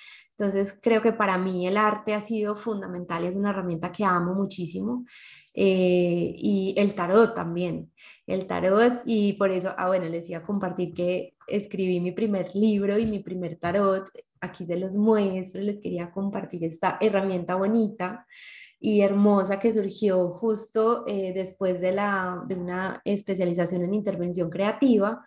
Entonces, 0.40 0.78
creo 0.80 1.02
que 1.02 1.12
para 1.12 1.36
mí 1.36 1.66
el 1.66 1.76
arte 1.76 2.14
ha 2.14 2.22
sido 2.22 2.56
fundamental 2.56 3.24
es 3.24 3.36
una 3.36 3.50
herramienta 3.50 3.92
que 3.92 4.04
amo 4.04 4.32
muchísimo. 4.34 5.04
Eh, 5.52 6.32
y 6.34 6.74
el 6.78 6.94
tarot 6.94 7.34
también, 7.34 7.92
el 8.26 8.46
tarot 8.46 9.02
y 9.04 9.34
por 9.34 9.50
eso, 9.50 9.74
ah 9.76 9.88
bueno, 9.88 10.06
les 10.06 10.30
iba 10.30 10.38
a 10.38 10.42
compartir 10.42 10.94
que 10.94 11.34
escribí 11.46 12.00
mi 12.00 12.12
primer 12.12 12.54
libro 12.54 12.98
y 12.98 13.04
mi 13.04 13.18
primer 13.18 13.56
tarot, 13.56 14.08
aquí 14.40 14.64
se 14.64 14.76
los 14.76 14.96
muestro, 14.96 15.60
les 15.60 15.80
quería 15.80 16.10
compartir 16.10 16.64
esta 16.64 16.96
herramienta 17.02 17.56
bonita 17.56 18.26
y 18.78 19.02
hermosa 19.02 19.58
que 19.58 19.74
surgió 19.74 20.30
justo 20.30 21.04
eh, 21.06 21.32
después 21.34 21.82
de, 21.82 21.92
la, 21.92 22.42
de 22.46 22.54
una 22.54 23.02
especialización 23.04 23.82
en 23.82 23.92
intervención 23.92 24.48
creativa 24.48 25.22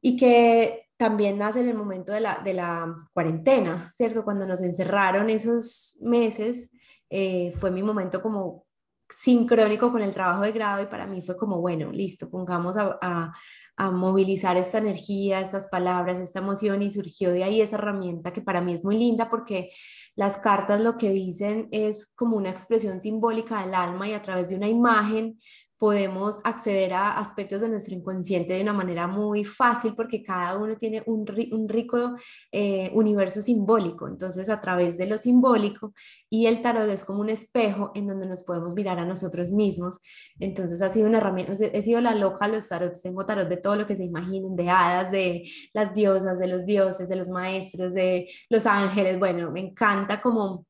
y 0.00 0.16
que 0.16 0.88
también 0.96 1.38
nace 1.38 1.60
en 1.60 1.68
el 1.68 1.76
momento 1.76 2.12
de 2.12 2.20
la, 2.20 2.40
de 2.44 2.54
la 2.54 2.94
cuarentena, 3.12 3.92
¿cierto? 3.96 4.24
Cuando 4.24 4.46
nos 4.46 4.60
encerraron 4.60 5.30
esos 5.30 5.96
meses, 6.02 6.72
eh, 7.08 7.52
fue 7.56 7.70
mi 7.70 7.82
momento 7.82 8.20
como 8.20 8.66
sincrónico 9.08 9.90
con 9.90 10.02
el 10.02 10.12
trabajo 10.12 10.42
de 10.42 10.52
grado 10.52 10.82
y 10.82 10.86
para 10.86 11.06
mí 11.06 11.22
fue 11.22 11.36
como, 11.36 11.60
bueno, 11.60 11.90
listo, 11.92 12.28
pongamos 12.28 12.76
a, 12.76 12.98
a, 13.00 13.32
a, 13.76 13.90
movilizar 13.90 14.56
esta 14.56 14.78
energía, 14.78 15.40
estas 15.40 15.66
palabras, 15.66 16.20
esta 16.20 16.40
emoción 16.40 16.82
y 16.82 16.90
surgió 16.90 17.32
de 17.32 17.44
ahí 17.44 17.60
esa 17.62 17.76
herramienta 17.76 18.32
que 18.32 18.42
para 18.42 18.60
mí 18.60 18.74
es 18.74 18.84
muy 18.84 18.98
linda 18.98 19.30
porque 19.30 19.70
las 20.14 20.38
cartas 20.38 20.80
lo 20.82 20.98
que 20.98 21.10
dicen 21.10 21.68
es 21.70 22.06
como 22.16 22.36
una 22.36 22.50
expresión 22.50 23.00
simbólica 23.00 23.64
del 23.64 23.74
alma 23.74 24.08
y 24.08 24.12
a 24.12 24.22
través 24.22 24.50
de 24.50 24.56
una 24.56 24.68
imagen 24.68 25.38
podemos 25.78 26.40
acceder 26.44 26.92
a 26.92 27.18
aspectos 27.18 27.60
de 27.60 27.68
nuestro 27.68 27.94
inconsciente 27.94 28.54
de 28.54 28.62
una 28.62 28.72
manera 28.72 29.06
muy 29.06 29.44
fácil 29.44 29.94
porque 29.94 30.22
cada 30.22 30.56
uno 30.58 30.76
tiene 30.76 31.02
un, 31.06 31.26
rico 31.68 32.14
eh, 32.52 32.90
universo 32.94 33.40
simbólico. 33.40 34.08
Entonces, 34.08 34.48
a 34.48 34.60
través 34.60 34.98
de 34.98 35.06
lo 35.06 35.18
simbólico 35.18 35.94
y 36.28 36.46
el 36.46 36.62
tarot 36.62 36.88
es 36.90 37.04
como 37.04 37.20
un 37.20 37.30
espejo 37.30 37.92
en 37.94 38.08
donde 38.08 38.26
nos 38.26 38.42
podemos 38.42 38.74
mirar 38.74 38.98
a 38.98 39.04
nosotros 39.04 39.52
mismos. 39.52 40.00
Entonces, 40.40 40.82
ha 40.82 40.90
sido 40.90 41.06
una 41.06 41.18
herramienta, 41.18 41.52
he 41.52 41.82
sido 41.82 42.00
la 42.00 42.14
loca 42.14 42.48
los 42.48 42.68
tarots, 42.68 43.02
tengo 43.02 43.24
tarot 43.24 43.48
de 43.48 43.56
todo 43.56 43.76
lo 43.76 43.86
que 43.86 43.96
se 43.96 44.04
imaginen, 44.04 44.56
de 44.56 44.68
hadas, 44.68 45.12
de 45.12 45.48
las 45.72 45.94
diosas, 45.94 46.38
de 46.38 46.48
los 46.48 46.66
dioses, 46.66 47.08
de 47.08 47.16
los 47.16 47.28
maestros, 47.28 47.94
de 47.94 48.28
los 48.50 48.66
ángeles. 48.66 49.18
Bueno, 49.18 49.50
me 49.52 49.60
encanta 49.60 50.20
como 50.20 50.67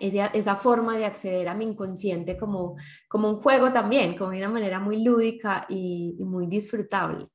esa, 0.00 0.56
forma 0.56 0.96
de 0.96 1.04
acceder 1.04 1.48
a 1.48 1.54
mi 1.54 1.64
inconsciente 1.66 2.36
como, 2.36 2.76
como 3.08 3.30
un 3.30 3.40
juego 3.40 3.72
también, 3.72 4.16
como 4.16 4.30
de 4.30 4.38
una 4.38 4.48
manera 4.48 4.80
muy 4.80 5.04
lúdica 5.04 5.66
y, 5.68 6.16
muy 6.20 6.46
disfrutable. 6.46 7.28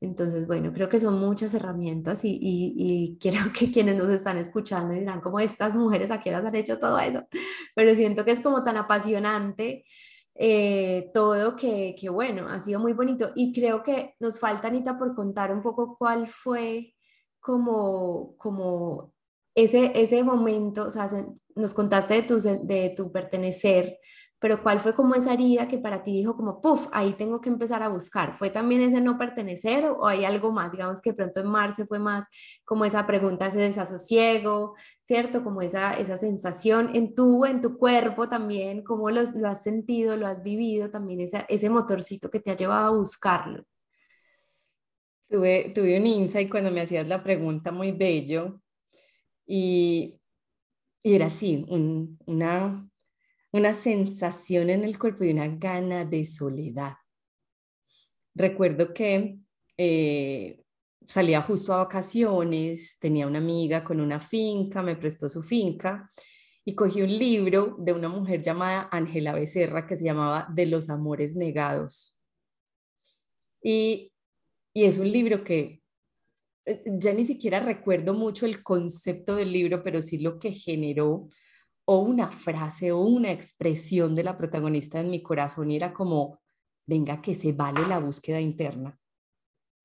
Entonces, 0.00 0.46
bueno, 0.46 0.72
creo 0.72 0.88
que 0.88 0.98
son 0.98 1.18
muchas 1.20 1.52
herramientas 1.54 2.24
y, 2.24 2.38
y, 2.40 3.18
quiero 3.20 3.38
que 3.58 3.70
quienes 3.70 3.96
nos 3.96 4.08
están 4.08 4.38
escuchando 4.38 4.94
dirán 4.94 5.20
como 5.20 5.40
estas 5.40 5.74
mujeres 5.74 6.10
a 6.10 6.20
qué 6.20 6.34
han 6.34 6.54
hecho 6.54 6.78
todo 6.78 6.98
eso, 6.98 7.24
pero 7.74 7.94
siento 7.94 8.24
que 8.24 8.32
es 8.32 8.40
como 8.40 8.64
tan 8.64 8.76
apasionante 8.76 9.84
eh, 10.34 11.10
todo 11.12 11.54
que, 11.54 11.94
que, 12.00 12.08
bueno, 12.08 12.48
ha 12.48 12.60
sido 12.60 12.80
muy 12.80 12.94
bonito 12.94 13.30
y 13.34 13.52
creo 13.52 13.82
que 13.82 14.14
nos 14.20 14.38
falta, 14.38 14.68
Anita, 14.68 14.96
por 14.98 15.14
contar 15.14 15.52
un 15.52 15.62
poco 15.62 15.96
cuál 15.98 16.26
fue 16.26 16.94
como, 17.40 18.36
como 18.38 19.12
ese, 19.54 19.92
ese 19.94 20.22
momento, 20.22 20.84
o 20.86 20.90
sea, 20.90 21.08
nos 21.54 21.74
contaste 21.74 22.14
de 22.14 22.22
tu, 22.22 22.38
de 22.38 22.94
tu 22.96 23.12
pertenecer, 23.12 23.98
pero 24.40 24.62
¿cuál 24.62 24.80
fue 24.80 24.94
como 24.94 25.14
esa 25.14 25.34
herida 25.34 25.68
que 25.68 25.78
para 25.78 26.02
ti 26.02 26.12
dijo 26.12 26.34
como, 26.34 26.62
puff, 26.62 26.88
ahí 26.92 27.12
tengo 27.12 27.42
que 27.42 27.50
empezar 27.50 27.82
a 27.82 27.88
buscar? 27.88 28.32
¿Fue 28.32 28.48
también 28.48 28.80
ese 28.80 29.02
no 29.02 29.18
pertenecer 29.18 29.84
o 29.84 30.06
hay 30.06 30.24
algo 30.24 30.50
más? 30.50 30.72
Digamos 30.72 31.02
que 31.02 31.12
pronto 31.12 31.40
en 31.40 31.46
Marce 31.48 31.84
fue 31.84 31.98
más 31.98 32.26
como 32.64 32.86
esa 32.86 33.06
pregunta, 33.06 33.48
ese 33.48 33.58
desasosiego, 33.58 34.74
¿cierto? 35.02 35.44
Como 35.44 35.60
esa, 35.60 35.92
esa 35.92 36.16
sensación 36.16 36.90
en 36.94 37.14
tu, 37.14 37.44
en 37.44 37.60
tu 37.60 37.76
cuerpo 37.76 38.28
también, 38.30 38.82
cómo 38.82 39.10
lo 39.10 39.20
has 39.20 39.62
sentido, 39.62 40.16
lo 40.16 40.26
has 40.26 40.42
vivido, 40.42 40.90
también 40.90 41.20
esa, 41.20 41.40
ese 41.40 41.68
motorcito 41.68 42.30
que 42.30 42.40
te 42.40 42.50
ha 42.50 42.56
llevado 42.56 42.94
a 42.94 42.96
buscarlo. 42.96 43.64
Tuve, 45.28 45.70
tuve 45.74 45.98
un 46.00 46.06
insight 46.06 46.50
cuando 46.50 46.70
me 46.70 46.80
hacías 46.80 47.06
la 47.06 47.22
pregunta 47.22 47.70
muy 47.72 47.92
bello 47.92 48.60
y, 49.52 50.20
era 51.02 51.26
así, 51.26 51.64
una, 51.66 52.88
una 53.50 53.74
sensación 53.74 54.70
en 54.70 54.84
el 54.84 54.96
cuerpo 54.96 55.24
y 55.24 55.32
una 55.32 55.48
gana 55.48 56.04
de 56.04 56.24
soledad. 56.24 56.94
Recuerdo 58.32 58.94
que 58.94 59.38
eh, 59.76 60.62
salía 61.04 61.42
justo 61.42 61.72
a 61.74 61.78
vacaciones, 61.78 62.96
tenía 63.00 63.26
una 63.26 63.38
amiga 63.38 63.82
con 63.82 64.00
una 64.00 64.20
finca, 64.20 64.82
me 64.82 64.94
prestó 64.94 65.28
su 65.28 65.42
finca 65.42 66.08
y 66.64 66.76
cogí 66.76 67.02
un 67.02 67.18
libro 67.18 67.74
de 67.80 67.92
una 67.92 68.08
mujer 68.08 68.42
llamada 68.42 68.88
Ángela 68.92 69.34
Becerra 69.34 69.84
que 69.84 69.96
se 69.96 70.04
llamaba 70.04 70.46
De 70.54 70.66
los 70.66 70.90
Amores 70.90 71.34
Negados. 71.34 72.16
Y, 73.60 74.12
y 74.72 74.84
es 74.84 74.98
un 74.98 75.10
libro 75.10 75.42
que 75.42 75.79
ya 76.86 77.12
ni 77.12 77.24
siquiera 77.24 77.58
recuerdo 77.58 78.14
mucho 78.14 78.46
el 78.46 78.62
concepto 78.62 79.36
del 79.36 79.52
libro, 79.52 79.82
pero 79.82 80.02
sí 80.02 80.18
lo 80.18 80.38
que 80.38 80.52
generó 80.52 81.28
o 81.84 81.98
una 81.98 82.30
frase 82.30 82.92
o 82.92 83.00
una 83.00 83.32
expresión 83.32 84.14
de 84.14 84.24
la 84.24 84.36
protagonista 84.36 85.00
en 85.00 85.10
mi 85.10 85.22
corazón 85.22 85.70
era 85.70 85.92
como, 85.92 86.40
venga 86.86 87.20
que 87.20 87.34
se 87.34 87.52
vale 87.52 87.86
la 87.86 87.98
búsqueda 87.98 88.40
interna, 88.40 88.96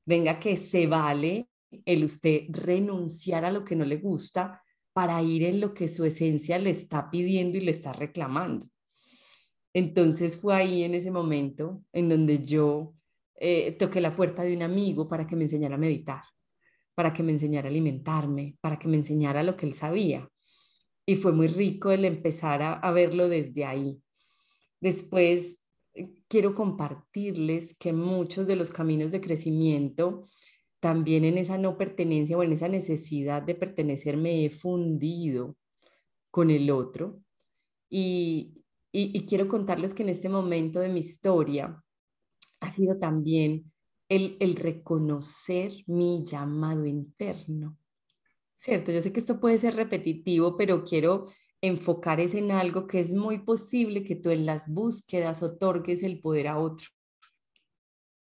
venga 0.06 0.40
que 0.40 0.58
se 0.58 0.88
vale 0.88 1.50
el 1.84 2.04
usted 2.04 2.44
renunciar 2.50 3.44
a 3.44 3.52
lo 3.52 3.66
que 3.66 3.76
no 3.76 3.86
le 3.86 3.98
gusta 3.98 4.62
para 4.94 5.22
ir 5.22 5.44
en 5.44 5.60
lo 5.60 5.74
que 5.74 5.88
su 5.88 6.06
esencia 6.06 6.58
le 6.58 6.70
está 6.70 7.10
pidiendo 7.10 7.58
y 7.58 7.62
le 7.62 7.72
está 7.72 7.92
reclamando. 7.92 8.68
Entonces 9.74 10.38
fue 10.38 10.56
ahí 10.56 10.84
en 10.84 10.94
ese 10.94 11.12
momento 11.12 11.84
en 11.92 12.08
donde 12.08 12.46
yo 12.46 12.94
eh, 13.36 13.74
toqué 13.74 14.00
la 14.00 14.16
puerta 14.16 14.44
de 14.44 14.56
un 14.56 14.62
amigo 14.62 15.08
para 15.08 15.28
que 15.28 15.36
me 15.36 15.44
enseñara 15.44 15.76
a 15.76 15.80
meditar 15.80 16.22
para 16.96 17.14
que 17.14 17.24
me 17.24 17.34
enseñara 17.34 17.68
a 17.68 17.72
alimentarme, 17.72 18.58
para 18.62 18.80
que 18.80 18.88
me 18.88 18.98
enseñara 18.98 19.44
lo 19.44 19.58
que 19.58 19.66
él 19.66 19.74
sabía. 19.74 20.30
Y 21.06 21.18
fue 21.18 21.34
muy 21.34 21.48
rico 21.48 21.92
el 21.92 22.06
empezar 22.06 22.64
a, 22.64 22.92
verlo 22.92 23.30
desde 23.30 23.66
ahí. 23.66 24.02
Después, 24.80 25.60
eh, 25.94 26.10
quiero 26.28 26.56
compartirles 26.56 27.78
que 27.78 27.94
muchos 27.94 28.48
de 28.48 28.56
los 28.56 28.72
caminos 28.72 29.12
de 29.12 29.22
crecimiento, 29.22 30.26
también 30.80 31.26
en 31.26 31.38
esa 31.38 31.58
no 31.58 31.78
pertenencia 31.78 32.38
o 32.38 32.44
en 32.44 32.54
esa 32.54 32.70
necesidad 32.70 33.44
de 33.44 33.56
pertenecer, 33.56 34.18
me 34.18 34.46
he 34.46 34.50
fundido 34.50 35.58
con 36.32 36.50
el 36.50 36.72
otro. 36.72 37.22
Y, 37.90 38.64
y 38.92 39.26
quiero 39.26 39.48
contarles 39.48 39.94
que 39.94 40.04
en 40.04 40.10
este 40.10 40.30
momento 40.30 40.80
de 40.80 40.90
mi 40.90 41.02
historia 41.02 41.84
ha 42.62 42.72
sido 42.72 42.98
también 42.98 43.72
el, 44.10 44.56
reconocer 44.56 45.84
mi 45.88 46.24
llamado 46.26 46.86
interno. 46.86 47.78
¿Cierto? 48.54 48.92
Yo 48.92 49.02
sé 49.02 49.12
que 49.12 49.20
esto 49.20 49.40
puede 49.40 49.58
ser 49.58 49.76
repetitivo, 49.76 50.56
pero 50.58 50.84
quiero 50.84 51.26
enfocar 51.62 52.20
es 52.20 52.36
en 52.36 52.52
algo 52.52 52.88
que 52.88 53.00
es 53.00 53.14
muy 53.14 53.40
posible 53.40 54.04
que 54.04 54.16
tú 54.16 54.30
en 54.30 54.46
las 54.46 54.70
búsquedas 54.70 55.42
otorgues 55.44 56.04
el 56.04 56.22
poder 56.22 56.48
a 56.48 56.60
otro. 56.60 56.88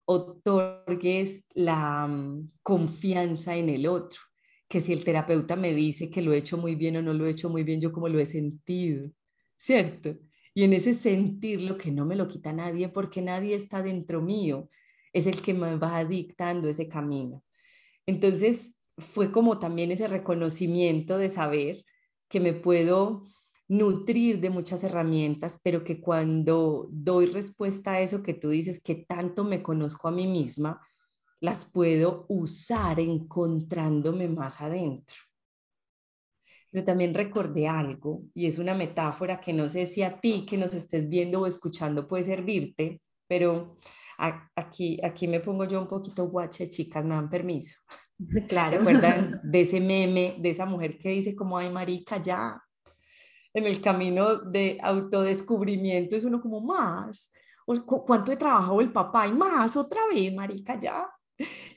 Otorgues 0.05 1.45
la 1.53 2.08
mm, 2.08 2.49
confianza 2.63 3.55
en 3.55 3.69
el 3.69 3.88
otro. 3.88 4.19
Que 4.67 4.82
si 4.82 4.93
el 4.93 5.03
terapeuta 5.03 5.55
me 5.55 5.73
dice 5.73 6.10
que 6.10 6.21
lo 6.21 6.34
he 6.34 6.38
hecho 6.38 6.58
muy 6.58 6.75
bien 6.75 6.97
o 6.97 7.01
no 7.01 7.13
lo 7.13 7.25
he 7.25 7.32
hecho 7.32 7.49
muy 7.49 7.63
bien, 7.63 7.82
yo 7.82 7.91
como 7.91 8.10
lo 8.10 8.19
he 8.19 8.25
sentido. 8.25 9.10
¿Cierto? 9.58 10.17
Y 10.53 10.63
en 10.63 10.73
ese 10.73 10.93
sentir 10.93 11.62
lo 11.62 11.77
que 11.77 11.91
no 11.91 12.05
me 12.05 12.15
lo 12.15 12.27
quita 12.27 12.51
nadie 12.51 12.89
porque 12.89 13.21
nadie 13.21 13.55
está 13.55 13.82
dentro 13.82 14.21
mío 14.21 14.69
es 15.19 15.27
el 15.27 15.41
que 15.41 15.53
me 15.53 15.75
va 15.77 16.03
dictando 16.05 16.67
ese 16.69 16.88
camino. 16.89 17.43
Entonces, 18.05 18.73
fue 18.97 19.32
como 19.32 19.60
también 19.60 19.91
ese 19.91 20.08
reconocimiento 20.08 21.17
de 21.17 21.29
saber 21.29 21.86
que 22.27 22.39
me 22.39 22.53
puedo 22.53 23.23
nutrir 23.67 24.39
de 24.39 24.49
muchas 24.49 24.84
herramientas, 24.84 25.60
pero 25.63 25.84
que 25.84 26.01
cuando 26.01 26.88
doy 26.91 27.27
respuesta 27.27 27.93
a 27.93 28.01
eso 28.01 28.23
que 28.23 28.34
tú 28.34 28.49
dices, 28.49 28.82
que 28.82 28.95
tanto 28.95 29.43
me 29.43 29.62
conozco 29.62 30.08
a 30.08 30.12
mí 30.12 30.27
misma, 30.27 30.82
las 31.39 31.65
puedo 31.65 32.25
usar 32.27 32.99
encontrándome 32.99 34.27
más 34.27 34.60
adentro. 34.60 35.15
Pero 36.71 36.84
también 36.84 37.13
recordé 37.13 37.67
algo, 37.67 38.23
y 38.34 38.47
es 38.47 38.58
una 38.58 38.73
metáfora 38.73 39.39
que 39.39 39.53
no 39.53 39.69
sé 39.69 39.86
si 39.86 40.01
a 40.01 40.19
ti 40.19 40.45
que 40.45 40.58
nos 40.58 40.73
estés 40.73 41.08
viendo 41.08 41.41
o 41.41 41.47
escuchando 41.47 42.08
puede 42.08 42.23
servirte, 42.23 43.01
pero 43.27 43.77
aquí, 44.55 44.99
aquí 45.03 45.27
me 45.27 45.39
pongo 45.39 45.65
yo 45.65 45.82
un 45.82 45.88
poquito 45.88 46.27
guache, 46.27 46.69
chicas, 46.69 47.05
me 47.05 47.15
dan 47.15 47.29
permiso. 47.29 47.79
Claro. 48.49 48.71
¿Se 48.71 48.75
acuerdan 48.82 49.39
de 49.45 49.62
ese 49.62 49.79
meme, 49.79 50.36
de 50.39 50.49
esa 50.49 50.65
mujer 50.65 50.97
que 50.97 51.08
dice 51.08 51.38
como, 51.38 51.58
ay, 51.58 51.69
marica, 51.69 52.21
ya? 52.21 52.62
En 53.53 53.65
el 53.65 53.79
camino 53.79 54.36
de 54.36 54.77
autodescubrimiento 54.82 56.17
es 56.17 56.25
uno 56.25 56.41
como, 56.41 56.60
más, 56.60 57.32
¿cuánto 57.86 58.34
he 58.34 58.36
trabajado 58.36 58.82
el 58.82 58.91
papá? 58.91 59.25
Y 59.25 59.32
más, 59.32 59.77
otra 59.77 60.01
vez, 60.13 60.34
marica, 60.34 60.77
ya. 60.77 61.08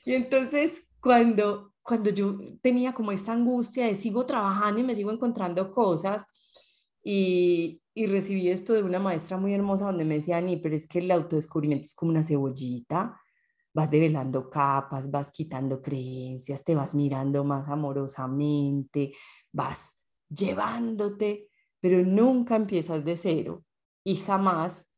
Y 0.03 0.13
entonces, 0.15 0.85
cuando, 0.99 1.73
cuando 1.81 2.09
yo 2.09 2.37
tenía 2.61 2.91
como 2.91 3.13
esta 3.13 3.31
angustia 3.31 3.85
de 3.85 3.95
sigo 3.95 4.25
trabajando 4.25 4.81
y 4.81 4.83
me 4.83 4.95
sigo 4.95 5.11
encontrando 5.11 5.71
cosas, 5.71 6.25
y, 7.03 7.81
y 7.93 8.07
recibí 8.07 8.49
esto 8.49 8.73
de 8.73 8.83
una 8.83 8.99
maestra 8.99 9.37
muy 9.37 9.53
hermosa 9.53 9.85
donde 9.85 10.05
me 10.05 10.15
decía, 10.15 10.37
Ani, 10.37 10.57
pero 10.57 10.75
es 10.75 10.87
que 10.87 10.99
el 10.99 11.11
autodescubrimiento 11.11 11.85
es 11.85 11.95
como 11.95 12.11
una 12.11 12.23
cebollita, 12.23 13.19
vas 13.73 13.89
develando 13.89 14.49
capas, 14.49 15.09
vas 15.09 15.31
quitando 15.31 15.81
creencias, 15.81 16.63
te 16.63 16.75
vas 16.75 16.93
mirando 16.95 17.43
más 17.43 17.67
amorosamente, 17.67 19.13
vas 19.51 19.93
llevándote, 20.29 21.49
pero 21.79 22.03
nunca 22.03 22.55
empiezas 22.55 23.03
de 23.03 23.17
cero 23.17 23.63
y 24.03 24.15
jamás 24.15 24.89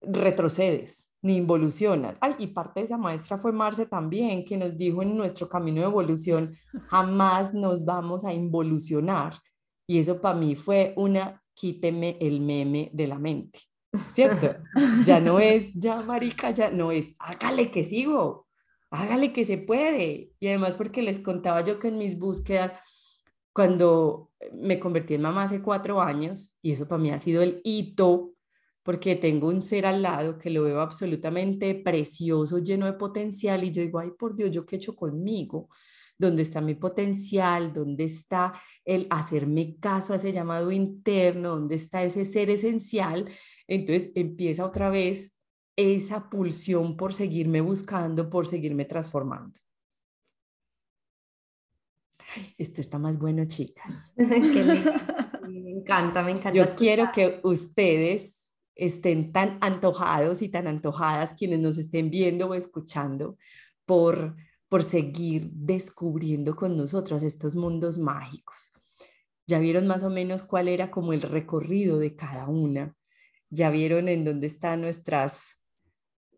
retrocedes 0.00 1.10
ni 1.22 1.36
involucionas. 1.36 2.16
Ay, 2.20 2.34
y 2.38 2.46
parte 2.48 2.80
de 2.80 2.86
esa 2.86 2.96
maestra 2.96 3.38
fue 3.38 3.52
Marce 3.52 3.86
también, 3.86 4.44
que 4.44 4.56
nos 4.56 4.76
dijo 4.76 5.02
en 5.02 5.16
nuestro 5.16 5.48
camino 5.48 5.80
de 5.80 5.86
evolución, 5.86 6.56
jamás 6.88 7.54
nos 7.54 7.84
vamos 7.84 8.24
a 8.24 8.32
involucionar. 8.32 9.34
Y 9.88 9.98
eso 9.98 10.20
para 10.20 10.38
mí 10.38 10.54
fue 10.54 10.92
una 10.96 11.42
quíteme 11.54 12.18
el 12.20 12.40
meme 12.40 12.90
de 12.92 13.06
la 13.06 13.18
mente, 13.18 13.58
¿cierto? 14.12 14.46
Ya 15.04 15.18
no 15.18 15.40
es, 15.40 15.72
ya 15.74 16.02
marica, 16.02 16.50
ya 16.50 16.70
no 16.70 16.92
es, 16.92 17.16
hágale 17.18 17.70
que 17.70 17.84
sigo, 17.84 18.46
hágale 18.90 19.32
que 19.32 19.44
se 19.44 19.56
puede. 19.58 20.32
Y 20.38 20.48
además 20.48 20.76
porque 20.76 21.02
les 21.02 21.18
contaba 21.18 21.64
yo 21.64 21.78
que 21.78 21.88
en 21.88 21.98
mis 21.98 22.18
búsquedas, 22.18 22.74
cuando 23.52 24.30
me 24.52 24.78
convertí 24.78 25.14
en 25.14 25.22
mamá 25.22 25.44
hace 25.44 25.62
cuatro 25.62 26.00
años, 26.00 26.54
y 26.62 26.72
eso 26.72 26.86
para 26.86 27.02
mí 27.02 27.10
ha 27.10 27.18
sido 27.18 27.42
el 27.42 27.60
hito, 27.64 28.34
porque 28.82 29.16
tengo 29.16 29.48
un 29.48 29.62
ser 29.62 29.86
al 29.86 30.02
lado 30.02 30.38
que 30.38 30.50
lo 30.50 30.62
veo 30.62 30.80
absolutamente 30.80 31.74
precioso, 31.74 32.58
lleno 32.58 32.86
de 32.86 32.92
potencial 32.92 33.64
y 33.64 33.72
yo 33.72 33.82
digo, 33.82 33.98
ay, 33.98 34.10
por 34.18 34.36
Dios, 34.36 34.50
¿yo 34.50 34.64
qué 34.64 34.76
he 34.76 34.78
hecho 34.78 34.94
conmigo? 34.94 35.70
¿Dónde 36.18 36.42
está 36.42 36.60
mi 36.60 36.74
potencial? 36.74 37.72
¿Dónde 37.72 38.04
está 38.04 38.60
el 38.84 39.06
hacerme 39.08 39.76
caso 39.78 40.12
a 40.12 40.16
ese 40.16 40.32
llamado 40.32 40.72
interno? 40.72 41.50
¿Dónde 41.50 41.76
está 41.76 42.02
ese 42.02 42.24
ser 42.24 42.50
esencial? 42.50 43.30
Entonces 43.68 44.10
empieza 44.14 44.64
otra 44.64 44.90
vez 44.90 45.36
esa 45.76 46.28
pulsión 46.28 46.96
por 46.96 47.14
seguirme 47.14 47.60
buscando, 47.60 48.28
por 48.28 48.46
seguirme 48.46 48.84
transformando. 48.84 49.60
Esto 52.58 52.80
está 52.80 52.98
más 52.98 53.18
bueno, 53.18 53.44
chicas. 53.46 54.12
me 54.16 55.70
encanta, 55.70 56.22
me 56.22 56.32
encanta. 56.32 56.52
Yo 56.52 56.74
quiero 56.74 57.10
que 57.12 57.40
ustedes 57.44 58.52
estén 58.74 59.32
tan 59.32 59.58
antojados 59.60 60.42
y 60.42 60.48
tan 60.48 60.66
antojadas 60.66 61.34
quienes 61.34 61.60
nos 61.60 61.78
estén 61.78 62.10
viendo 62.10 62.48
o 62.48 62.54
escuchando 62.54 63.36
por, 63.84 64.36
por 64.68 64.82
seguir 64.82 65.50
descubriendo 65.52 66.54
con 66.54 66.76
nosotros 66.76 67.22
estos 67.22 67.54
mundos 67.54 67.98
mágicos. 67.98 68.72
Ya 69.46 69.58
vieron 69.58 69.86
más 69.86 70.02
o 70.02 70.10
menos 70.10 70.42
cuál 70.42 70.68
era 70.68 70.90
como 70.90 71.14
el 71.14 71.22
recorrido 71.22 71.98
de 71.98 72.14
cada 72.14 72.48
una. 72.48 72.94
Ya 73.48 73.70
vieron 73.70 74.08
en 74.08 74.24
dónde 74.24 74.46
están 74.46 74.82
nuestras, 74.82 75.62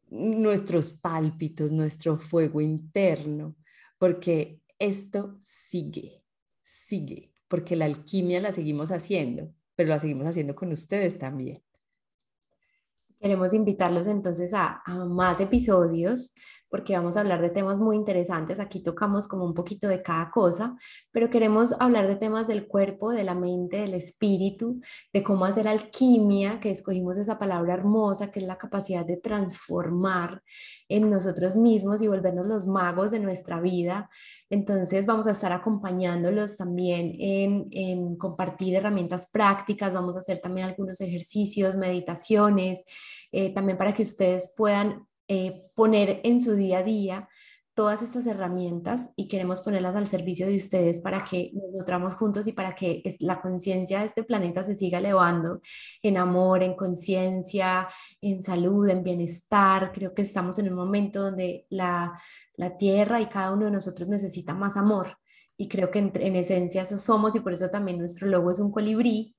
nuestros 0.08 0.92
pálpitos, 0.92 1.72
nuestro 1.72 2.18
fuego 2.18 2.60
interno, 2.60 3.56
porque 3.98 4.60
esto 4.78 5.34
sigue, 5.40 6.22
sigue, 6.62 7.32
porque 7.48 7.74
la 7.74 7.86
alquimia 7.86 8.40
la 8.40 8.52
seguimos 8.52 8.92
haciendo, 8.92 9.52
pero 9.74 9.88
la 9.88 9.98
seguimos 9.98 10.26
haciendo 10.26 10.54
con 10.54 10.70
ustedes 10.70 11.18
también. 11.18 11.64
Queremos 13.18 13.52
invitarlos 13.52 14.06
entonces 14.06 14.54
a, 14.54 14.82
a, 14.84 15.04
más 15.04 15.40
episodios 15.40 16.32
porque 16.70 16.96
vamos 16.96 17.16
a 17.16 17.20
hablar 17.20 17.42
de 17.42 17.50
temas 17.50 17.80
muy 17.80 17.96
interesantes. 17.96 18.60
Aquí 18.60 18.82
tocamos 18.82 19.26
como 19.26 19.44
un 19.44 19.54
poquito 19.54 19.88
de 19.88 20.02
cada 20.02 20.30
cosa, 20.30 20.76
pero 21.10 21.28
queremos 21.28 21.74
hablar 21.80 22.06
de 22.06 22.16
temas 22.16 22.46
del 22.46 22.66
cuerpo, 22.66 23.10
de 23.10 23.24
la 23.24 23.34
mente, 23.34 23.78
del 23.78 23.94
espíritu, 23.94 24.80
de 25.12 25.22
cómo 25.22 25.44
hacer 25.44 25.66
alquimia, 25.66 26.60
que 26.60 26.70
escogimos 26.70 27.18
esa 27.18 27.38
palabra 27.38 27.74
hermosa, 27.74 28.30
que 28.30 28.38
es 28.40 28.46
la 28.46 28.56
capacidad 28.56 29.04
de 29.04 29.16
transformar 29.16 30.42
en 30.88 31.10
nosotros 31.10 31.56
mismos 31.56 32.00
y 32.02 32.08
volvernos 32.08 32.46
los 32.46 32.66
magos 32.66 33.10
de 33.10 33.18
nuestra 33.18 33.60
vida. 33.60 34.08
Entonces 34.48 35.06
vamos 35.06 35.26
a 35.26 35.32
estar 35.32 35.52
acompañándolos 35.52 36.56
también 36.56 37.14
en, 37.18 37.68
en 37.72 38.16
compartir 38.16 38.74
herramientas 38.74 39.28
prácticas, 39.30 39.92
vamos 39.92 40.16
a 40.16 40.20
hacer 40.20 40.40
también 40.40 40.68
algunos 40.68 41.00
ejercicios, 41.00 41.76
meditaciones, 41.76 42.84
eh, 43.32 43.54
también 43.54 43.78
para 43.78 43.92
que 43.92 44.02
ustedes 44.02 44.52
puedan 44.56 45.06
eh, 45.32 45.70
poner 45.76 46.20
en 46.24 46.40
su 46.40 46.56
día 46.56 46.78
a 46.78 46.82
día 46.82 47.28
todas 47.72 48.02
estas 48.02 48.26
herramientas 48.26 49.10
y 49.14 49.28
queremos 49.28 49.60
ponerlas 49.60 49.94
al 49.94 50.08
servicio 50.08 50.48
de 50.48 50.56
ustedes 50.56 50.98
para 50.98 51.24
que 51.24 51.52
nos 51.54 51.70
nutramos 51.70 52.16
juntos 52.16 52.48
y 52.48 52.52
para 52.52 52.74
que 52.74 53.00
la 53.20 53.40
conciencia 53.40 54.00
de 54.00 54.06
este 54.06 54.24
planeta 54.24 54.64
se 54.64 54.74
siga 54.74 54.98
elevando 54.98 55.60
en 56.02 56.16
amor, 56.16 56.64
en 56.64 56.74
conciencia, 56.74 57.88
en 58.20 58.42
salud, 58.42 58.88
en 58.88 59.04
bienestar. 59.04 59.92
Creo 59.92 60.12
que 60.14 60.22
estamos 60.22 60.58
en 60.58 60.68
un 60.68 60.74
momento 60.74 61.22
donde 61.22 61.64
la, 61.70 62.20
la 62.56 62.76
Tierra 62.76 63.20
y 63.20 63.28
cada 63.28 63.52
uno 63.52 63.66
de 63.66 63.70
nosotros 63.70 64.08
necesita 64.08 64.52
más 64.52 64.76
amor 64.76 65.16
y 65.56 65.68
creo 65.68 65.92
que 65.92 66.00
en, 66.00 66.12
en 66.16 66.34
esencia 66.34 66.82
eso 66.82 66.98
somos 66.98 67.36
y 67.36 67.40
por 67.40 67.52
eso 67.52 67.70
también 67.70 67.98
nuestro 67.98 68.26
logo 68.26 68.50
es 68.50 68.58
un 68.58 68.72
colibrí 68.72 69.36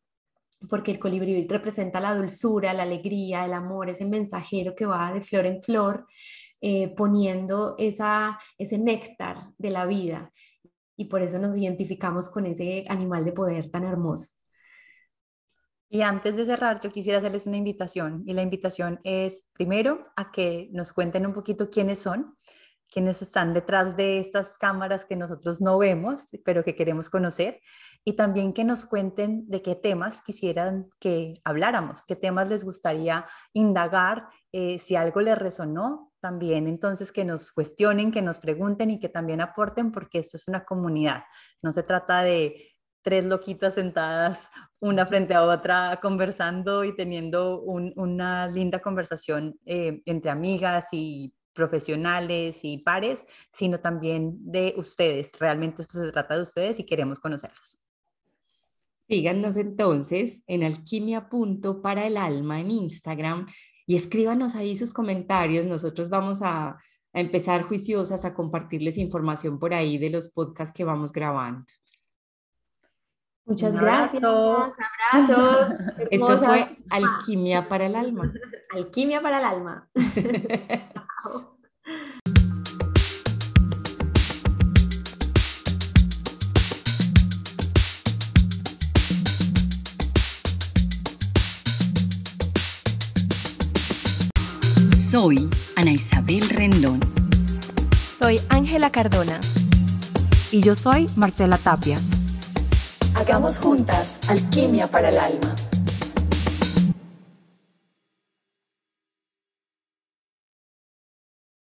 porque 0.70 0.92
el 0.92 1.00
colibrí 1.00 1.48
representa 1.48 2.00
la 2.00 2.16
dulzura, 2.16 2.74
la 2.74 2.84
alegría, 2.84 3.46
el 3.46 3.54
amor, 3.54 3.90
ese 3.90 4.06
mensajero 4.06 4.76
que 4.76 4.86
va 4.86 5.12
de 5.12 5.22
flor 5.22 5.46
en 5.46 5.62
flor, 5.62 6.08
eh, 6.62 6.94
poniendo 6.96 7.76
esa, 7.78 8.40
ese 8.58 8.78
néctar 8.78 9.52
de 9.58 9.72
la 9.72 9.86
vida. 9.86 10.32
Y 10.96 11.06
por 11.06 11.22
eso 11.22 11.40
nos 11.40 11.58
identificamos 11.58 12.30
con 12.30 12.46
ese 12.46 12.86
animal 12.90 13.26
de 13.26 13.32
poder 13.32 13.72
tan 13.72 13.86
hermoso. 13.86 14.28
Y 15.90 16.04
antes 16.04 16.38
de 16.38 16.46
cerrar, 16.46 16.80
yo 16.80 16.90
quisiera 16.90 17.20
hacerles 17.20 17.46
una 17.46 17.58
invitación. 17.58 18.24
Y 18.26 18.34
la 18.34 18.44
invitación 18.44 19.02
es, 19.04 19.50
primero, 19.52 20.08
a 20.16 20.32
que 20.32 20.70
nos 20.72 20.94
cuenten 20.94 21.26
un 21.26 21.34
poquito 21.34 21.70
quiénes 21.70 22.00
son, 22.00 22.38
quienes 22.92 23.22
están 23.22 23.54
detrás 23.54 23.96
de 23.96 24.20
estas 24.20 24.58
cámaras 24.58 25.06
que 25.06 25.16
nosotros 25.16 25.62
no 25.62 25.78
vemos, 25.78 26.28
pero 26.44 26.64
que 26.64 26.76
queremos 26.76 27.10
conocer, 27.10 27.62
y 28.04 28.14
también 28.14 28.52
que 28.52 28.66
nos 28.66 28.86
cuenten 28.86 29.50
de 29.50 29.62
qué 29.62 29.76
temas 29.76 30.22
quisieran 30.22 30.90
que 31.00 31.34
habláramos, 31.44 32.06
qué 32.06 32.16
temas 32.16 32.50
les 32.50 32.64
gustaría 32.64 33.26
indagar, 33.54 34.28
eh, 34.52 34.78
si 34.78 34.96
algo 34.96 35.22
les 35.22 35.38
resonó, 35.38 36.12
también 36.20 36.68
entonces 36.68 37.12
que 37.12 37.26
nos 37.26 37.52
cuestionen, 37.52 38.12
que 38.12 38.22
nos 38.22 38.40
pregunten 38.40 38.92
y 38.92 39.00
que 39.00 39.10
también 39.10 39.40
aporten, 39.42 39.92
porque 39.92 40.20
esto 40.20 40.36
es 40.36 40.48
una 40.48 40.66
comunidad, 40.66 41.24
no 41.62 41.72
se 41.72 41.84
trata 41.84 42.22
de 42.22 42.72
tres 43.02 43.26
loquitas 43.26 43.76
sentadas 43.76 44.52
una 44.80 45.06
frente 45.06 45.34
a 45.34 45.44
otra 45.44 46.00
conversando 46.02 46.84
y 46.84 46.96
teniendo 46.96 47.62
una 47.62 48.48
linda 48.48 48.80
conversación 48.80 49.60
eh, 49.66 50.02
entre 50.06 50.30
amigas 50.30 50.88
y 50.92 51.34
profesionales 51.54 52.60
y 52.64 52.80
pares, 52.80 53.26
sino 53.50 53.80
también 53.80 54.38
de 54.40 54.74
ustedes. 54.78 55.32
Realmente 55.40 55.82
esto 55.82 56.02
se 56.02 56.12
trata 56.12 56.36
de 56.36 56.44
ustedes 56.44 56.80
y 56.80 56.86
queremos 56.86 57.20
conocerlos. 57.20 57.82
Síganos 59.08 59.58
entonces 59.58 60.44
en 60.48 60.64
alquimia 60.64 61.30
para 61.82 62.08
el 62.08 62.16
alma 62.16 62.62
en 62.62 62.72
Instagram 62.72 63.46
y 63.86 63.96
escríbanos 63.96 64.56
ahí 64.56 64.76
sus 64.76 64.94
comentarios. 64.94 65.66
Nosotros 65.66 66.10
vamos 66.10 66.42
a, 66.42 66.70
a 67.14 67.20
empezar 67.20 67.64
juiciosas 67.64 68.24
a 68.24 68.34
compartirles 68.34 68.98
información 68.98 69.60
por 69.60 69.74
ahí 69.74 69.98
de 69.98 70.12
los 70.12 70.30
podcasts 70.30 70.74
que 70.74 70.86
vamos 70.86 71.12
grabando. 71.12 71.66
Muchas 73.46 73.74
gracias. 73.80 74.24
Abrazos. 74.24 75.74
Esto 76.12 76.38
fue 76.40 76.78
Alquimia 76.90 77.68
para 77.68 77.86
el 77.88 77.96
Alma. 77.96 78.32
Alquimia 78.74 79.22
para 79.22 79.40
el 79.40 79.46
Alma. 79.46 79.90
Soy 95.12 95.50
Ana 95.76 95.92
Isabel 95.92 96.48
Rendón. 96.50 97.02
Soy 98.18 98.40
Ángela 98.48 98.92
Cardona. 98.92 99.42
Y 100.54 100.62
yo 100.62 100.74
soy 100.78 101.10
Marcela 101.18 101.58
Tapias. 101.58 102.21
Hagamos 103.22 103.60
juntas 103.60 104.18
alquimia 104.30 104.88
para 104.88 105.10
el 105.10 105.20
alma. 105.20 105.56